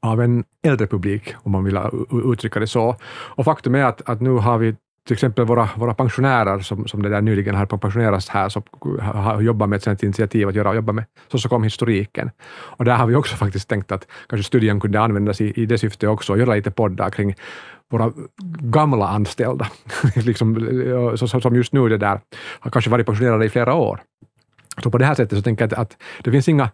av 0.00 0.22
en 0.22 0.44
äldre 0.62 0.86
publik, 0.86 1.34
om 1.42 1.52
man 1.52 1.64
vill 1.64 1.78
uttrycka 2.24 2.60
det 2.60 2.66
så. 2.66 2.96
Och 3.08 3.44
faktum 3.44 3.74
är 3.74 3.84
att, 3.84 4.08
att 4.08 4.20
nu 4.20 4.30
har 4.30 4.58
vi 4.58 4.76
till 5.06 5.14
exempel 5.14 5.44
våra, 5.44 5.68
våra 5.76 5.94
pensionärer 5.94 6.60
som, 6.60 6.88
som 6.88 7.02
det 7.02 7.08
där 7.08 7.20
nyligen 7.20 7.54
har 7.54 7.66
pensionerats 7.66 8.28
här, 8.28 8.48
som 8.48 8.62
har 9.00 9.40
jobbat 9.40 9.68
med 9.68 9.76
ett 9.76 9.82
sådant 9.82 10.02
initiativ 10.02 10.48
att 10.48 10.54
göra, 10.54 10.74
jobba 10.74 10.92
med 10.92 11.04
historiken. 11.64 12.30
Och 12.50 12.84
där 12.84 12.96
har 12.96 13.06
vi 13.06 13.14
också 13.14 13.36
faktiskt 13.36 13.68
tänkt 13.68 13.92
att 13.92 14.06
kanske 14.28 14.44
studien 14.44 14.80
kunde 14.80 15.00
användas 15.00 15.40
i, 15.40 15.62
i 15.62 15.66
det 15.66 15.78
syftet 15.78 16.08
också, 16.08 16.32
och 16.32 16.38
göra 16.38 16.54
lite 16.54 16.70
poddar 16.70 17.10
kring 17.10 17.34
våra 17.90 18.12
gamla 18.60 19.08
anställda, 19.08 19.66
liksom, 20.16 21.16
som 21.16 21.56
just 21.56 21.72
nu 21.72 21.88
det 21.88 21.98
där, 21.98 22.20
har 22.60 22.70
kanske 22.70 22.90
varit 22.90 23.06
pensionerade 23.06 23.44
i 23.44 23.48
flera 23.48 23.74
år. 23.74 24.00
Så 24.82 24.90
på 24.90 24.98
det 24.98 25.04
här 25.04 25.14
sättet 25.14 25.38
så 25.38 25.42
tänker 25.42 25.64
jag 25.64 25.72
att, 25.72 25.78
att 25.78 25.96
det 26.24 26.30
finns 26.30 26.48
inga 26.48 26.70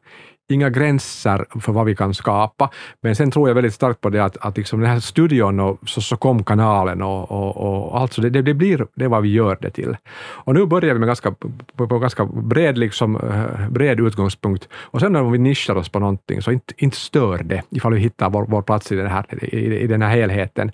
inga 0.52 0.70
gränser 0.70 1.44
för 1.60 1.72
vad 1.72 1.86
vi 1.86 1.96
kan 1.96 2.14
skapa. 2.14 2.70
Men 3.00 3.16
sen 3.16 3.30
tror 3.30 3.48
jag 3.48 3.54
väldigt 3.54 3.74
starkt 3.74 4.00
på 4.00 4.10
det 4.10 4.24
att, 4.24 4.36
att 4.40 4.56
liksom 4.56 4.80
den 4.80 4.90
här 4.90 5.00
studion 5.00 5.60
och 5.60 5.78
så, 5.86 6.00
så 6.00 6.16
kom 6.16 6.44
kanalen 6.44 7.02
och, 7.02 7.30
och, 7.30 7.56
och 7.56 8.00
allt 8.00 8.12
så 8.12 8.20
det, 8.20 8.42
det, 8.42 8.54
blir 8.54 8.86
det 8.94 9.08
vad 9.08 9.22
vi 9.22 9.32
gör 9.32 9.58
det 9.60 9.70
till. 9.70 9.96
Och 10.44 10.54
nu 10.54 10.66
börjar 10.66 10.94
vi 10.94 11.00
med 11.00 11.06
ganska, 11.06 11.34
på, 11.76 11.88
på 11.88 11.98
ganska 11.98 12.24
bred, 12.24 12.78
liksom, 12.78 13.16
eh, 13.16 13.68
bred 13.68 14.00
utgångspunkt 14.00 14.68
och 14.74 15.00
sen 15.00 15.12
när 15.12 15.22
vi 15.22 15.38
nischar 15.38 15.76
oss 15.76 15.88
på 15.88 15.98
någonting 15.98 16.42
så 16.42 16.52
inte, 16.52 16.74
inte 16.76 16.96
stör 16.96 17.38
det 17.42 17.62
ifall 17.70 17.94
vi 17.94 18.00
hittar 18.00 18.30
vår, 18.30 18.46
vår 18.48 18.62
plats 18.62 18.92
i 18.92 18.96
den 18.96 19.06
här, 19.06 19.44
i, 19.54 19.78
i 19.78 19.86
den 19.86 20.02
här 20.02 20.10
helheten. 20.10 20.72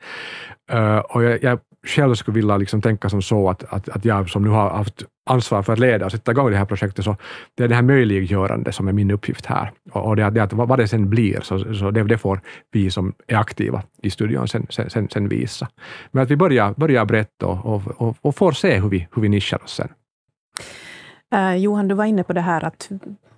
Uh, 0.72 0.98
och 0.98 1.24
jag, 1.24 1.42
jag 1.42 1.58
själv 1.86 2.14
skulle 2.14 2.34
vilja 2.34 2.56
liksom 2.56 2.82
tänka 2.82 3.08
som 3.08 3.22
så 3.22 3.50
att, 3.50 3.64
att, 3.64 3.88
att 3.88 4.04
jag 4.04 4.30
som 4.30 4.42
nu 4.42 4.48
har 4.48 4.70
haft 4.70 5.04
ansvar 5.30 5.62
för 5.62 5.72
att 5.72 5.78
leda 5.78 6.04
och 6.04 6.12
sätta 6.12 6.32
igång 6.32 6.50
det 6.50 6.56
här 6.56 6.64
projektet, 6.64 7.04
så 7.04 7.16
det 7.54 7.64
är 7.64 7.68
det 7.68 7.74
här 7.74 7.82
möjliggörande 7.82 8.72
som 8.72 8.88
är 8.88 8.92
min 8.92 9.10
uppgift 9.10 9.46
här. 9.46 9.72
Och, 9.92 10.06
och 10.06 10.16
det, 10.16 10.30
det 10.30 10.42
att 10.42 10.52
vad 10.52 10.78
det 10.78 10.88
sen 10.88 11.10
blir, 11.10 11.40
så, 11.42 11.74
så 11.74 11.90
det, 11.90 12.04
det, 12.04 12.18
får 12.18 12.40
vi 12.72 12.90
som 12.90 13.14
är 13.26 13.36
aktiva 13.36 13.82
i 14.02 14.10
studion 14.10 14.48
sen, 14.48 14.66
sen, 14.70 15.08
sen 15.08 15.28
visa. 15.28 15.68
Men 16.10 16.22
att 16.22 16.30
vi 16.30 16.36
börjar, 16.36 16.74
börjar 16.76 17.04
brett 17.04 17.42
och, 17.42 17.66
och, 17.66 17.82
och, 17.96 18.16
och 18.20 18.36
får 18.36 18.52
se 18.52 18.80
hur 18.80 18.88
vi, 18.88 19.08
hur 19.14 19.22
vi 19.22 19.28
nischar 19.28 19.64
oss 19.64 19.74
sen. 19.74 19.88
Eh, 21.34 21.56
Johan, 21.56 21.88
du 21.88 21.94
var 21.94 22.04
inne 22.04 22.24
på 22.24 22.32
det 22.32 22.40
här 22.40 22.64
att 22.64 22.90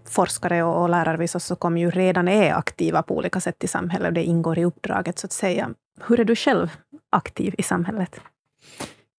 forskare 0.08 0.62
och, 0.62 0.82
och 0.82 0.88
lärare 0.88 1.16
vid 1.16 1.30
kom 1.58 1.78
ju 1.78 1.90
redan 1.90 2.28
är 2.28 2.54
aktiva 2.54 3.02
på 3.02 3.16
olika 3.16 3.40
sätt 3.40 3.64
i 3.64 3.68
samhället, 3.68 4.08
och 4.08 4.12
det 4.12 4.24
ingår 4.24 4.58
i 4.58 4.64
uppdraget 4.64 5.18
så 5.18 5.26
att 5.26 5.32
säga. 5.32 5.70
Hur 6.06 6.20
är 6.20 6.24
du 6.24 6.36
själv 6.36 6.70
aktiv 7.10 7.54
i 7.58 7.62
samhället? 7.62 8.20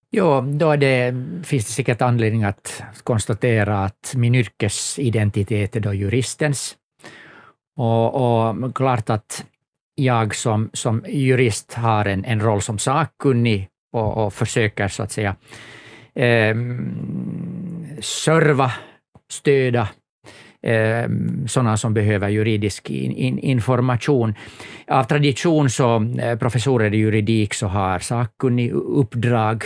Ja, 0.10 0.42
då 0.48 0.76
det, 0.76 1.14
finns 1.44 1.66
det 1.66 1.72
säkert 1.72 2.02
anledning 2.02 2.44
att 2.44 2.84
konstatera 3.04 3.84
att 3.84 4.14
min 4.16 4.36
yrkesidentitet 4.36 5.76
är 5.76 5.80
då 5.80 5.94
juristens. 5.94 6.78
Och, 7.78 8.16
och 8.16 8.76
klart 8.76 9.10
att 9.10 9.46
jag 9.96 10.36
som, 10.36 10.70
som 10.74 11.06
jurist 11.08 11.74
har 11.74 12.06
en, 12.06 12.26
en 12.26 12.42
roll 12.42 12.62
som 12.62 12.80
sakkunnig 12.80 13.70
och, 13.92 14.26
och 14.26 14.34
försöker 14.34 14.88
så 14.88 15.04
att 15.04 15.12
säga 15.12 15.36
eh, 16.16 16.56
serva, 18.02 18.72
stöda 19.30 19.90
eh, 20.64 21.10
sådana 21.48 21.78
som 21.78 21.94
behöver 21.94 22.30
juridisk 22.30 22.90
in, 22.90 23.12
in, 23.12 23.40
information. 23.40 24.36
Av 24.88 25.04
tradition 25.04 25.70
så 25.70 25.96
eh, 26.20 26.38
professorer 26.38 26.94
i 26.94 26.98
juridik 26.98 27.54
så 27.54 27.68
har 27.68 28.00
sakkunnig 28.00 28.72
uppdrag. 28.72 29.64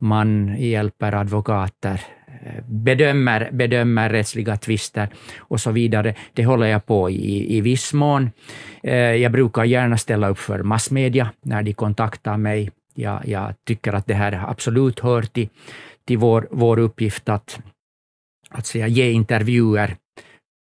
Man 0.00 0.56
hjälper 0.58 1.14
advokater 1.14 2.00
eh, 2.44 2.64
bedömer, 2.66 3.48
bedömer 3.52 4.10
rättsliga 4.10 4.56
tvister 4.56 5.08
och 5.38 5.60
så 5.60 5.70
vidare. 5.70 6.14
Det 6.34 6.44
håller 6.44 6.66
jag 6.66 6.86
på 6.86 7.10
i, 7.10 7.56
i 7.56 7.60
viss 7.60 7.92
mån. 7.92 8.30
Eh, 8.82 8.94
jag 8.94 9.32
brukar 9.32 9.64
gärna 9.64 9.98
ställa 9.98 10.28
upp 10.28 10.38
för 10.38 10.62
massmedia 10.62 11.30
när 11.42 11.62
de 11.62 11.72
kontaktar 11.72 12.36
mig. 12.36 12.70
Jag, 12.94 13.28
jag 13.28 13.54
tycker 13.66 13.92
att 13.92 14.06
det 14.06 14.14
här 14.14 14.44
absolut 14.48 15.00
hör 15.00 15.22
till, 15.22 15.48
till 16.06 16.18
vår, 16.18 16.48
vår 16.50 16.78
uppgift 16.78 17.28
att, 17.28 17.60
att 18.50 18.66
säga, 18.66 18.86
ge 18.86 19.10
intervjuer 19.10 19.96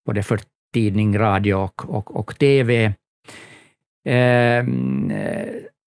både 0.07 0.23
för 0.23 0.41
tidning, 0.75 1.19
radio 1.19 1.55
och, 1.55 1.91
och, 1.91 2.17
och 2.17 2.39
TV. 2.39 2.85
Eh, 4.09 4.65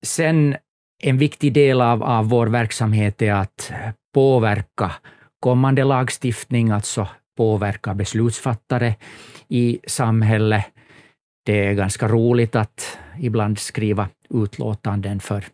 sen 0.05 0.55
en 1.03 1.17
viktig 1.17 1.53
del 1.53 1.81
av, 1.81 2.03
av 2.03 2.29
vår 2.29 2.47
verksamhet 2.47 3.21
är 3.21 3.33
att 3.33 3.71
påverka 4.13 4.91
kommande 5.39 5.83
lagstiftning, 5.83 6.69
alltså 6.69 7.07
påverka 7.37 7.93
beslutsfattare 7.93 8.95
i 9.47 9.79
samhället. 9.87 10.65
Det 11.45 11.65
är 11.65 11.73
ganska 11.73 12.07
roligt 12.07 12.55
att 12.55 12.97
ibland 13.19 13.59
skriva 13.59 14.09
utlåtanden 14.29 15.19
för 15.19 15.45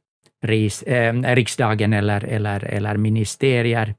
ris, 0.45 0.83
eh, 0.83 1.13
riksdagen 1.13 1.93
eller, 1.93 2.23
eller, 2.23 2.63
eller 2.63 2.97
ministerier. 2.97 3.95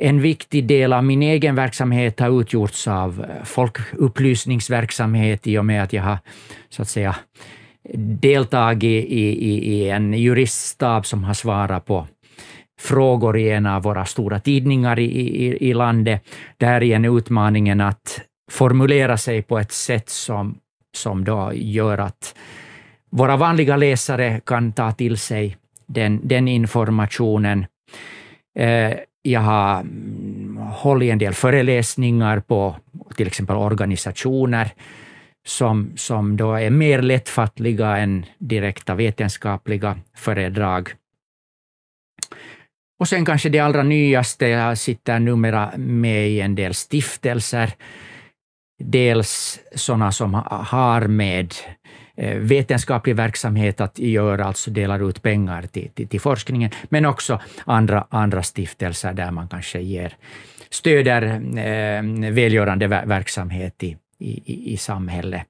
En 0.00 0.20
viktig 0.20 0.66
del 0.66 0.92
av 0.92 1.04
min 1.04 1.22
egen 1.22 1.54
verksamhet 1.54 2.20
har 2.20 2.40
utgjorts 2.40 2.88
av 2.88 3.26
eh, 3.28 3.44
folkupplysningsverksamhet 3.44 5.46
i 5.46 5.58
och 5.58 5.64
med 5.64 5.82
att 5.82 5.92
jag 5.92 6.02
har 6.02 6.18
så 6.68 6.82
att 6.82 6.88
säga 6.88 7.16
deltagit 7.94 9.04
i, 9.04 9.50
i, 9.50 9.74
i 9.74 9.90
en 9.90 10.14
juriststab 10.14 11.06
som 11.06 11.24
har 11.24 11.34
svarat 11.34 11.84
på 11.84 12.06
frågor 12.80 13.38
i 13.38 13.50
en 13.50 13.66
av 13.66 13.82
våra 13.82 14.04
stora 14.04 14.40
tidningar 14.40 14.98
i, 14.98 15.04
i, 15.04 15.70
i 15.70 15.74
landet. 15.74 16.22
Där 16.56 16.82
igen 16.82 17.04
utmaningen 17.04 17.80
att 17.80 18.20
formulera 18.50 19.16
sig 19.16 19.42
på 19.42 19.58
ett 19.58 19.72
sätt 19.72 20.08
som, 20.08 20.58
som 20.96 21.24
då 21.24 21.52
gör 21.54 21.98
att 21.98 22.34
våra 23.10 23.36
vanliga 23.36 23.76
läsare 23.76 24.40
kan 24.46 24.72
ta 24.72 24.92
till 24.92 25.18
sig 25.18 25.56
den, 25.86 26.20
den 26.22 26.48
informationen. 26.48 27.66
Eh, 28.58 28.92
jag 29.32 29.40
har 29.40 29.80
mm, 29.80 30.56
hållit 30.56 31.12
en 31.12 31.18
del 31.18 31.34
föreläsningar 31.34 32.40
på 32.40 32.76
till 33.16 33.26
exempel 33.26 33.56
organisationer 33.56 34.70
som, 35.46 35.92
som 35.96 36.36
då 36.36 36.54
är 36.54 36.70
mer 36.70 37.02
lättfattliga 37.02 37.96
än 37.96 38.26
direkta 38.38 38.94
vetenskapliga 38.94 39.98
föredrag. 40.14 40.90
Och 43.00 43.08
sen 43.08 43.24
kanske 43.24 43.48
det 43.48 43.58
allra 43.58 43.82
nyaste, 43.82 44.46
jag 44.46 44.78
sitter 44.78 45.18
numera 45.18 45.72
med 45.76 46.28
i 46.28 46.40
en 46.40 46.54
del 46.54 46.74
stiftelser, 46.74 47.72
dels 48.84 49.60
sådana 49.74 50.12
som 50.12 50.34
har 50.50 51.06
med 51.06 51.54
Eh, 51.84 51.87
Eh, 52.20 52.36
vetenskaplig 52.38 53.16
verksamhet 53.16 53.80
att 53.80 53.98
göra, 53.98 54.44
alltså 54.44 54.70
delar 54.70 55.08
ut 55.08 55.22
pengar 55.22 55.62
till, 55.62 55.90
till, 55.94 56.08
till, 56.08 56.20
forskningen, 56.20 56.70
men 56.88 57.06
också 57.06 57.40
andra, 57.64 58.06
andra 58.10 58.42
stiftelser 58.42 59.12
där 59.12 59.30
man 59.30 59.48
kanske 59.48 59.80
ger, 59.80 60.16
stöder 60.70 61.22
eh, 61.58 62.30
välgörande 62.32 62.86
verksamhet 62.86 63.82
i, 63.82 63.96
i, 64.18 64.72
i 64.72 64.76
samhället. 64.76 65.46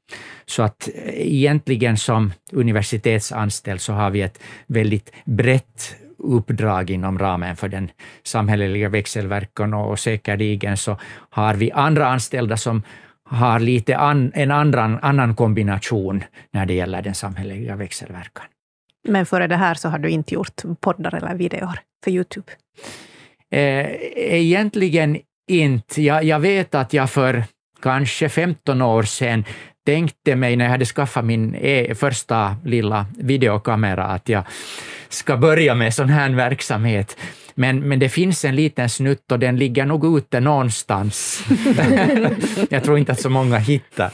Så 0.46 0.62
att 0.62 0.88
eh, 0.94 1.14
egentligen 1.14 1.96
som 1.96 2.32
universitetsanställd 2.52 3.80
så 3.80 3.92
har 3.92 4.10
vi 4.10 4.22
ett 4.22 4.40
väldigt 4.66 5.12
brett 5.24 5.96
uppdrag 6.18 6.90
inom 6.90 7.18
ramen 7.18 7.56
för 7.56 7.68
den 7.68 7.90
samhälleliga 8.22 8.88
växelverkan 8.88 9.74
och 9.74 9.98
säkerligen 9.98 10.76
så 10.76 10.98
har 11.30 11.54
vi 11.54 11.72
andra 11.72 12.06
anställda 12.06 12.56
som 12.56 12.82
har 13.28 13.60
lite 13.60 13.96
an, 13.96 14.32
en 14.34 14.50
annan, 14.50 14.98
annan 15.02 15.34
kombination 15.34 16.24
när 16.50 16.66
det 16.66 16.74
gäller 16.74 17.02
den 17.02 17.14
samhälleliga 17.14 17.76
växelverkan. 17.76 18.46
Men 19.08 19.26
före 19.26 19.46
det 19.46 19.56
här 19.56 19.74
så 19.74 19.88
har 19.88 19.98
du 19.98 20.08
inte 20.10 20.34
gjort 20.34 20.62
poddar 20.80 21.14
eller 21.14 21.34
videor 21.34 21.78
för 22.04 22.10
Youtube? 22.10 22.52
Eh, 23.50 23.86
egentligen 24.16 25.18
inte. 25.50 26.02
Jag, 26.02 26.24
jag 26.24 26.40
vet 26.40 26.74
att 26.74 26.92
jag 26.92 27.10
för 27.10 27.44
kanske 27.82 28.28
15 28.28 28.82
år 28.82 29.02
sedan 29.02 29.44
tänkte 29.86 30.36
mig 30.36 30.56
när 30.56 30.64
jag 30.64 30.72
hade 30.72 30.84
skaffat 30.84 31.24
min 31.24 31.54
e 31.54 31.94
första 31.94 32.56
lilla 32.64 33.06
videokamera 33.18 34.04
att 34.04 34.28
jag 34.28 34.44
ska 35.08 35.36
börja 35.36 35.74
med 35.74 35.94
sån 35.94 36.08
här 36.08 36.30
verksamhet. 36.30 37.16
Men, 37.54 37.88
men 37.88 37.98
det 37.98 38.08
finns 38.08 38.44
en 38.44 38.56
liten 38.56 38.88
snutt 38.88 39.32
och 39.32 39.38
den 39.38 39.56
ligger 39.56 39.86
nog 39.86 40.18
ute 40.18 40.40
någonstans. 40.40 41.44
jag 42.70 42.84
tror 42.84 42.98
inte 42.98 43.12
att 43.12 43.20
så 43.20 43.30
många 43.30 43.58
hittar, 43.58 44.12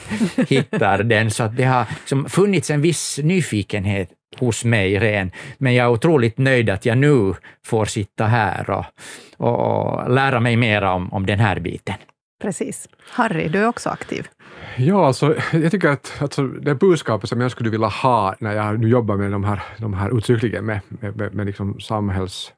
hittar 0.48 1.02
den, 1.02 1.30
så 1.30 1.42
att 1.42 1.56
det 1.56 1.64
har 1.64 1.86
som 2.04 2.28
funnits 2.28 2.70
en 2.70 2.82
viss 2.82 3.18
nyfikenhet 3.22 4.10
hos 4.38 4.64
mig 4.64 4.98
ren, 4.98 5.30
men 5.58 5.74
jag 5.74 5.84
är 5.84 5.90
otroligt 5.90 6.38
nöjd 6.38 6.70
att 6.70 6.86
jag 6.86 6.98
nu 6.98 7.34
får 7.66 7.84
sitta 7.84 8.26
här 8.26 8.70
och, 8.70 8.84
och, 9.36 9.60
och 9.60 10.10
lära 10.10 10.40
mig 10.40 10.56
mer 10.56 10.82
om, 10.82 11.12
om 11.12 11.26
den 11.26 11.40
här 11.40 11.60
biten. 11.60 11.94
Precis. 12.42 12.88
Harry, 13.10 13.48
du 13.48 13.58
är 13.58 13.66
också 13.66 13.90
aktiv. 13.90 14.28
Ja, 14.76 15.06
alltså, 15.06 15.36
jag 15.52 15.70
tycker 15.70 15.88
att 15.88 16.12
alltså, 16.20 16.46
det 16.46 16.74
budskapet 16.74 17.28
som 17.28 17.40
jag 17.40 17.50
skulle 17.50 17.70
vilja 17.70 17.86
ha 17.86 18.34
när 18.38 18.52
jag 18.52 18.80
nu 18.80 18.88
jobbar 18.88 19.16
med 19.16 19.32
de 19.32 19.44
här, 19.44 19.62
de 19.78 19.94
här 19.94 20.18
uttryckligen 20.18 20.64
med, 20.64 20.80
med, 20.88 21.16
med, 21.16 21.34
med 21.34 21.46
liksom 21.46 21.80
samhälls 21.80 22.52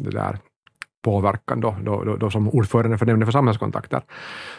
det 0.00 0.10
där 0.10 0.38
påverkan 1.04 1.60
då, 1.60 1.76
då, 1.82 2.04
då, 2.04 2.16
då 2.16 2.30
som 2.30 2.48
ordförande 2.48 2.98
för 2.98 3.06
Nämnden 3.06 3.26
för 3.26 3.32
samhällskontakter. 3.32 4.02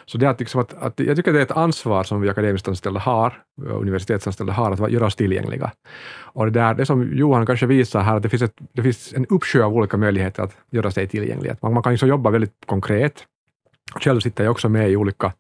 Så 0.06 0.18
det 0.18 0.28
är 0.28 0.36
liksom 0.40 0.62
att, 0.62 0.74
att, 0.74 1.00
jag 1.00 1.16
tycker 1.16 1.34
det 1.34 1.40
är 1.40 1.44
ett 1.44 1.52
ansvar 1.52 2.04
som 2.04 2.22
vi 2.22 2.30
akademiskt 2.30 2.68
anställda 2.68 3.00
har, 3.00 3.44
universitetsanställda 3.62 4.54
har, 4.54 4.72
att 4.72 4.92
göra 4.92 5.06
oss 5.06 5.16
tillgängliga. 5.16 5.72
Och 6.18 6.46
det, 6.46 6.52
där, 6.52 6.74
det 6.74 6.86
som 6.86 7.18
Johan 7.18 7.46
kanske 7.46 7.66
visar 7.66 8.02
här, 8.02 8.16
att 8.16 8.24
det 8.24 8.30
finns, 8.30 8.42
ett, 8.42 8.56
det 8.74 8.84
finns 8.84 9.14
en 9.14 9.26
uppsjö 9.26 9.64
av 9.64 9.74
olika 9.74 9.98
möjligheter 9.98 10.44
att 10.44 10.58
göra 10.72 10.92
sig 10.92 11.08
tillgänglig. 11.08 11.56
Man, 11.62 11.74
man 11.74 11.84
kan 11.84 11.92
liksom 11.92 12.10
jobba 12.10 12.30
väldigt 12.30 12.54
konkret. 12.66 13.26
Själv 13.94 14.20
sitter 14.20 14.44
jag 14.44 14.52
också 14.52 14.70
med 14.70 14.92
i 14.92 14.96
olika 14.96 15.34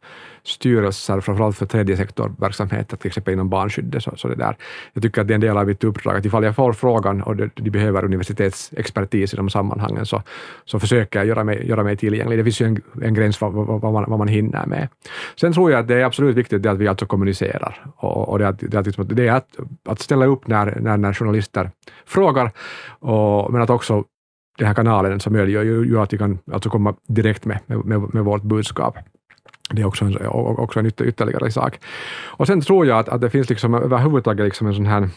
styrelser, 0.43 1.21
framförallt 1.21 1.57
för 1.57 1.65
tredje 1.65 1.97
sektorverksamheter, 1.97 2.97
till 2.97 3.07
exempel 3.07 3.33
inom 3.33 3.49
barnskyddet. 3.49 4.03
Så, 4.03 4.11
så 4.15 4.27
det 4.27 4.35
där. 4.35 4.57
Jag 4.93 5.03
tycker 5.03 5.21
att 5.21 5.27
det 5.27 5.33
är 5.33 5.35
en 5.35 5.41
del 5.41 5.57
av 5.57 5.67
mitt 5.67 5.83
uppdrag, 5.83 6.17
att 6.17 6.25
ifall 6.25 6.43
jag 6.43 6.55
får 6.55 6.73
frågan 6.73 7.21
och 7.21 7.35
de, 7.35 7.49
de 7.55 7.69
behöver 7.69 8.05
universitetsexpertis 8.05 9.33
i 9.33 9.37
de 9.37 9.49
sammanhangen, 9.49 10.05
så, 10.05 10.23
så 10.65 10.79
försöker 10.79 11.19
jag 11.19 11.27
göra 11.27 11.43
mig, 11.43 11.67
göra 11.67 11.83
mig 11.83 11.97
tillgänglig. 11.97 12.39
Det 12.39 12.43
finns 12.43 12.61
ju 12.61 12.65
en, 12.65 12.81
en 13.01 13.13
gräns 13.13 13.37
för 13.37 13.49
vad, 13.49 13.81
vad, 13.81 13.93
man, 13.93 14.05
vad 14.07 14.19
man 14.19 14.27
hinner 14.27 14.65
med. 14.65 14.87
Sen 15.35 15.53
tror 15.53 15.71
jag 15.71 15.79
att 15.79 15.87
det 15.87 15.95
är 15.95 16.03
absolut 16.03 16.35
viktigt 16.35 16.63
det 16.63 16.71
att 16.71 16.77
vi 16.77 16.87
alltså 16.87 17.05
kommunicerar. 17.05 17.85
Och, 17.97 18.29
och 18.29 18.39
det, 18.39 18.47
att, 18.47 18.59
det, 18.59 18.77
att, 18.77 18.85
liksom, 18.85 19.07
det 19.07 19.27
är 19.27 19.33
att, 19.33 19.49
att 19.85 19.99
ställa 19.99 20.25
upp 20.25 20.47
när, 20.47 20.77
när, 20.81 20.97
när 20.97 21.13
journalister 21.13 21.71
frågar, 22.05 22.51
och, 22.99 23.53
men 23.53 23.61
att 23.61 23.69
också 23.69 24.03
den 24.57 24.67
här 24.67 24.73
kanalen 24.73 25.19
som 25.19 25.33
möjliggör 25.33 25.63
ju 25.63 25.99
att 25.99 26.13
vi 26.13 26.17
kan 26.17 26.39
alltså 26.51 26.69
komma 26.69 26.95
direkt 27.07 27.45
med, 27.45 27.59
med, 27.65 28.13
med 28.13 28.25
vårt 28.25 28.43
budskap. 28.43 28.97
Det 29.69 29.81
är 29.81 29.85
också 29.85 30.05
en, 30.05 30.27
också 30.27 30.79
en 30.79 30.85
ytterligare 30.85 31.51
sak. 31.51 31.79
Och 32.25 32.47
sen 32.47 32.61
tror 32.61 32.85
jag 32.85 32.99
att, 32.99 33.09
att 33.09 33.21
det 33.21 33.29
finns 33.29 33.49
liksom 33.49 33.73
överhuvudtaget 33.73 34.45
liksom 34.45 34.67
en 34.67 34.75
sån 34.75 34.85
här, 34.85 35.09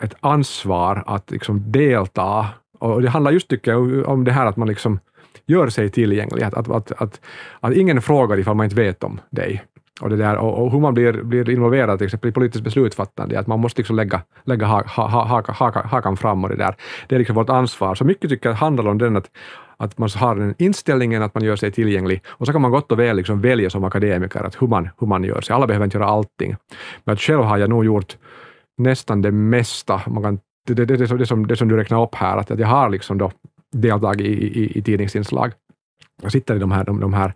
ett 0.00 0.14
ansvar 0.20 1.02
att 1.06 1.30
liksom 1.30 1.72
delta. 1.72 2.46
Och 2.78 3.02
det 3.02 3.10
handlar 3.10 3.30
just, 3.30 3.48
tycker 3.48 3.70
jag, 3.70 4.08
om 4.08 4.24
det 4.24 4.32
här 4.32 4.46
att 4.46 4.56
man 4.56 4.68
liksom 4.68 4.98
gör 5.46 5.68
sig 5.68 5.90
tillgänglig, 5.90 6.42
att, 6.42 6.54
att, 6.54 6.68
att, 6.70 6.92
att, 6.92 7.20
att 7.60 7.72
ingen 7.72 8.02
frågar 8.02 8.38
ifall 8.38 8.56
man 8.56 8.64
inte 8.64 8.76
vet 8.76 9.04
om 9.04 9.20
dig. 9.30 9.62
Och, 10.00 10.10
det 10.10 10.16
där, 10.16 10.36
och, 10.36 10.64
och 10.64 10.72
hur 10.72 10.80
man 10.80 10.94
blir, 10.94 11.12
blir 11.12 11.50
involverad 11.50 11.98
till 11.98 12.04
exempel 12.04 12.30
i 12.30 12.32
politiskt 12.32 12.64
beslutsfattande, 12.64 13.38
att 13.38 13.46
man 13.46 13.60
måste 13.60 13.80
liksom 13.80 13.96
lägga, 13.96 14.22
lägga 14.44 14.66
ha, 14.66 14.82
ha, 14.86 15.08
ha, 15.08 15.42
ha, 15.52 15.82
hakan 15.84 16.16
fram 16.16 16.44
och 16.44 16.50
det 16.50 16.56
där. 16.56 16.74
Det 17.08 17.14
är 17.14 17.18
liksom 17.18 17.36
vårt 17.36 17.50
ansvar. 17.50 17.94
Så 17.94 18.04
mycket 18.04 18.30
tycker 18.30 18.48
jag 18.48 18.56
handlar 18.56 18.88
om 18.88 18.98
den 18.98 19.16
att, 19.16 19.30
att 19.76 19.98
man 19.98 20.08
har 20.16 20.36
den 20.36 20.54
inställningen 20.58 21.22
att 21.22 21.34
man 21.34 21.44
gör 21.44 21.56
sig 21.56 21.72
tillgänglig 21.72 22.22
och 22.28 22.46
så 22.46 22.52
kan 22.52 22.62
man 22.62 22.70
gott 22.70 22.92
och 22.92 22.98
väl 22.98 23.16
liksom 23.16 23.40
välja 23.40 23.70
som 23.70 23.84
akademiker 23.84 24.40
att 24.40 24.62
hur, 24.62 24.66
man, 24.66 24.88
hur 24.98 25.06
man 25.06 25.24
gör 25.24 25.40
sig. 25.40 25.54
Alla 25.54 25.66
behöver 25.66 25.84
inte 25.84 25.98
göra 25.98 26.08
allting. 26.08 26.56
Men 27.04 27.12
att 27.12 27.20
själv 27.20 27.42
har 27.42 27.58
jag 27.58 27.70
nog 27.70 27.84
gjort 27.84 28.16
nästan 28.78 29.22
det 29.22 29.30
mesta. 29.30 30.00
Man 30.06 30.22
kan, 30.22 30.38
det, 30.66 30.74
det, 30.74 30.84
det, 30.84 31.16
det, 31.16 31.26
som, 31.26 31.46
det 31.46 31.56
som 31.56 31.68
du 31.68 31.76
räknar 31.76 32.02
upp 32.02 32.14
här, 32.14 32.36
att, 32.36 32.50
att 32.50 32.58
jag 32.58 32.68
har 32.68 32.90
liksom 32.90 33.18
då 33.18 33.30
deltagit 33.72 34.26
i, 34.26 34.60
i, 34.60 34.78
i 34.78 34.82
tidningsinslag 34.82 35.52
sitter 36.28 36.56
i 36.56 36.58
de 36.58 36.72
här, 36.72 36.84
de, 36.84 37.00
de 37.00 37.14
här, 37.14 37.34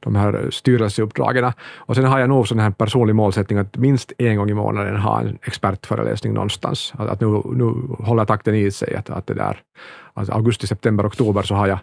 de 0.00 0.14
här 0.14 0.48
styrelseuppdragen. 0.50 1.52
Och 1.76 1.94
sen 1.94 2.04
har 2.04 2.18
jag 2.18 2.28
nog 2.28 2.48
sån 2.48 2.58
här 2.58 2.70
personlig 2.70 3.14
målsättning 3.14 3.58
att 3.58 3.76
minst 3.76 4.12
en 4.18 4.36
gång 4.36 4.50
i 4.50 4.54
månaden 4.54 4.96
ha 4.96 5.20
en 5.20 5.38
expertföreläsning 5.42 6.34
någonstans. 6.34 6.92
Att, 6.96 7.08
att 7.08 7.20
nu, 7.20 7.42
nu 7.52 7.64
håller 7.98 8.24
takten 8.24 8.54
i 8.54 8.70
sig. 8.70 8.94
Att, 8.96 9.10
att 9.10 9.26
det 9.26 9.34
där, 9.34 9.60
alltså 10.14 10.32
augusti, 10.32 10.66
september, 10.66 11.06
oktober 11.06 11.42
så 11.42 11.54
har 11.54 11.66
jag, 11.66 11.78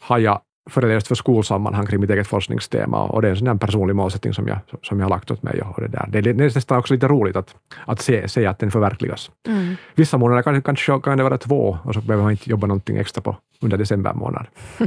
har 0.00 0.18
jag 0.18 0.40
föreläst 0.70 1.08
för 1.08 1.14
skolsammanhang 1.14 1.86
kring 1.86 2.00
mitt 2.00 2.10
eget 2.10 2.26
forskningstema 2.26 3.02
och 3.02 3.22
det 3.22 3.28
är 3.28 3.30
en 3.30 3.36
sån 3.36 3.58
personlig 3.58 3.96
målsättning 3.96 4.34
som 4.34 4.48
jag, 4.48 4.58
som 4.82 5.00
jag 5.00 5.04
har 5.04 5.10
lagt 5.10 5.30
åt 5.30 5.42
mig. 5.42 5.62
Och 5.62 5.80
det, 5.80 5.88
där. 5.88 6.22
Det, 6.22 6.30
är 6.30 6.34
nästan 6.34 6.78
också 6.78 6.94
lite 6.94 7.08
roligt 7.08 7.36
att, 7.36 7.54
att 7.86 8.00
se, 8.00 8.28
se 8.28 8.46
att 8.46 8.58
den 8.58 8.70
förverkligas. 8.70 9.30
Mm. 9.48 9.76
Vissa 9.94 10.18
månader 10.18 10.42
kan, 10.42 10.62
kanske 10.62 11.00
kan 11.00 11.18
det 11.18 11.24
vara 11.24 11.38
två 11.38 11.78
och 11.84 11.94
så 11.94 12.00
behöver 12.00 12.22
man 12.22 12.32
inte 12.32 12.50
jobba 12.50 12.66
någonting 12.66 12.96
extra 12.96 13.22
på 13.22 13.36
under 13.60 13.76
december 13.76 14.14
månad. 14.14 14.46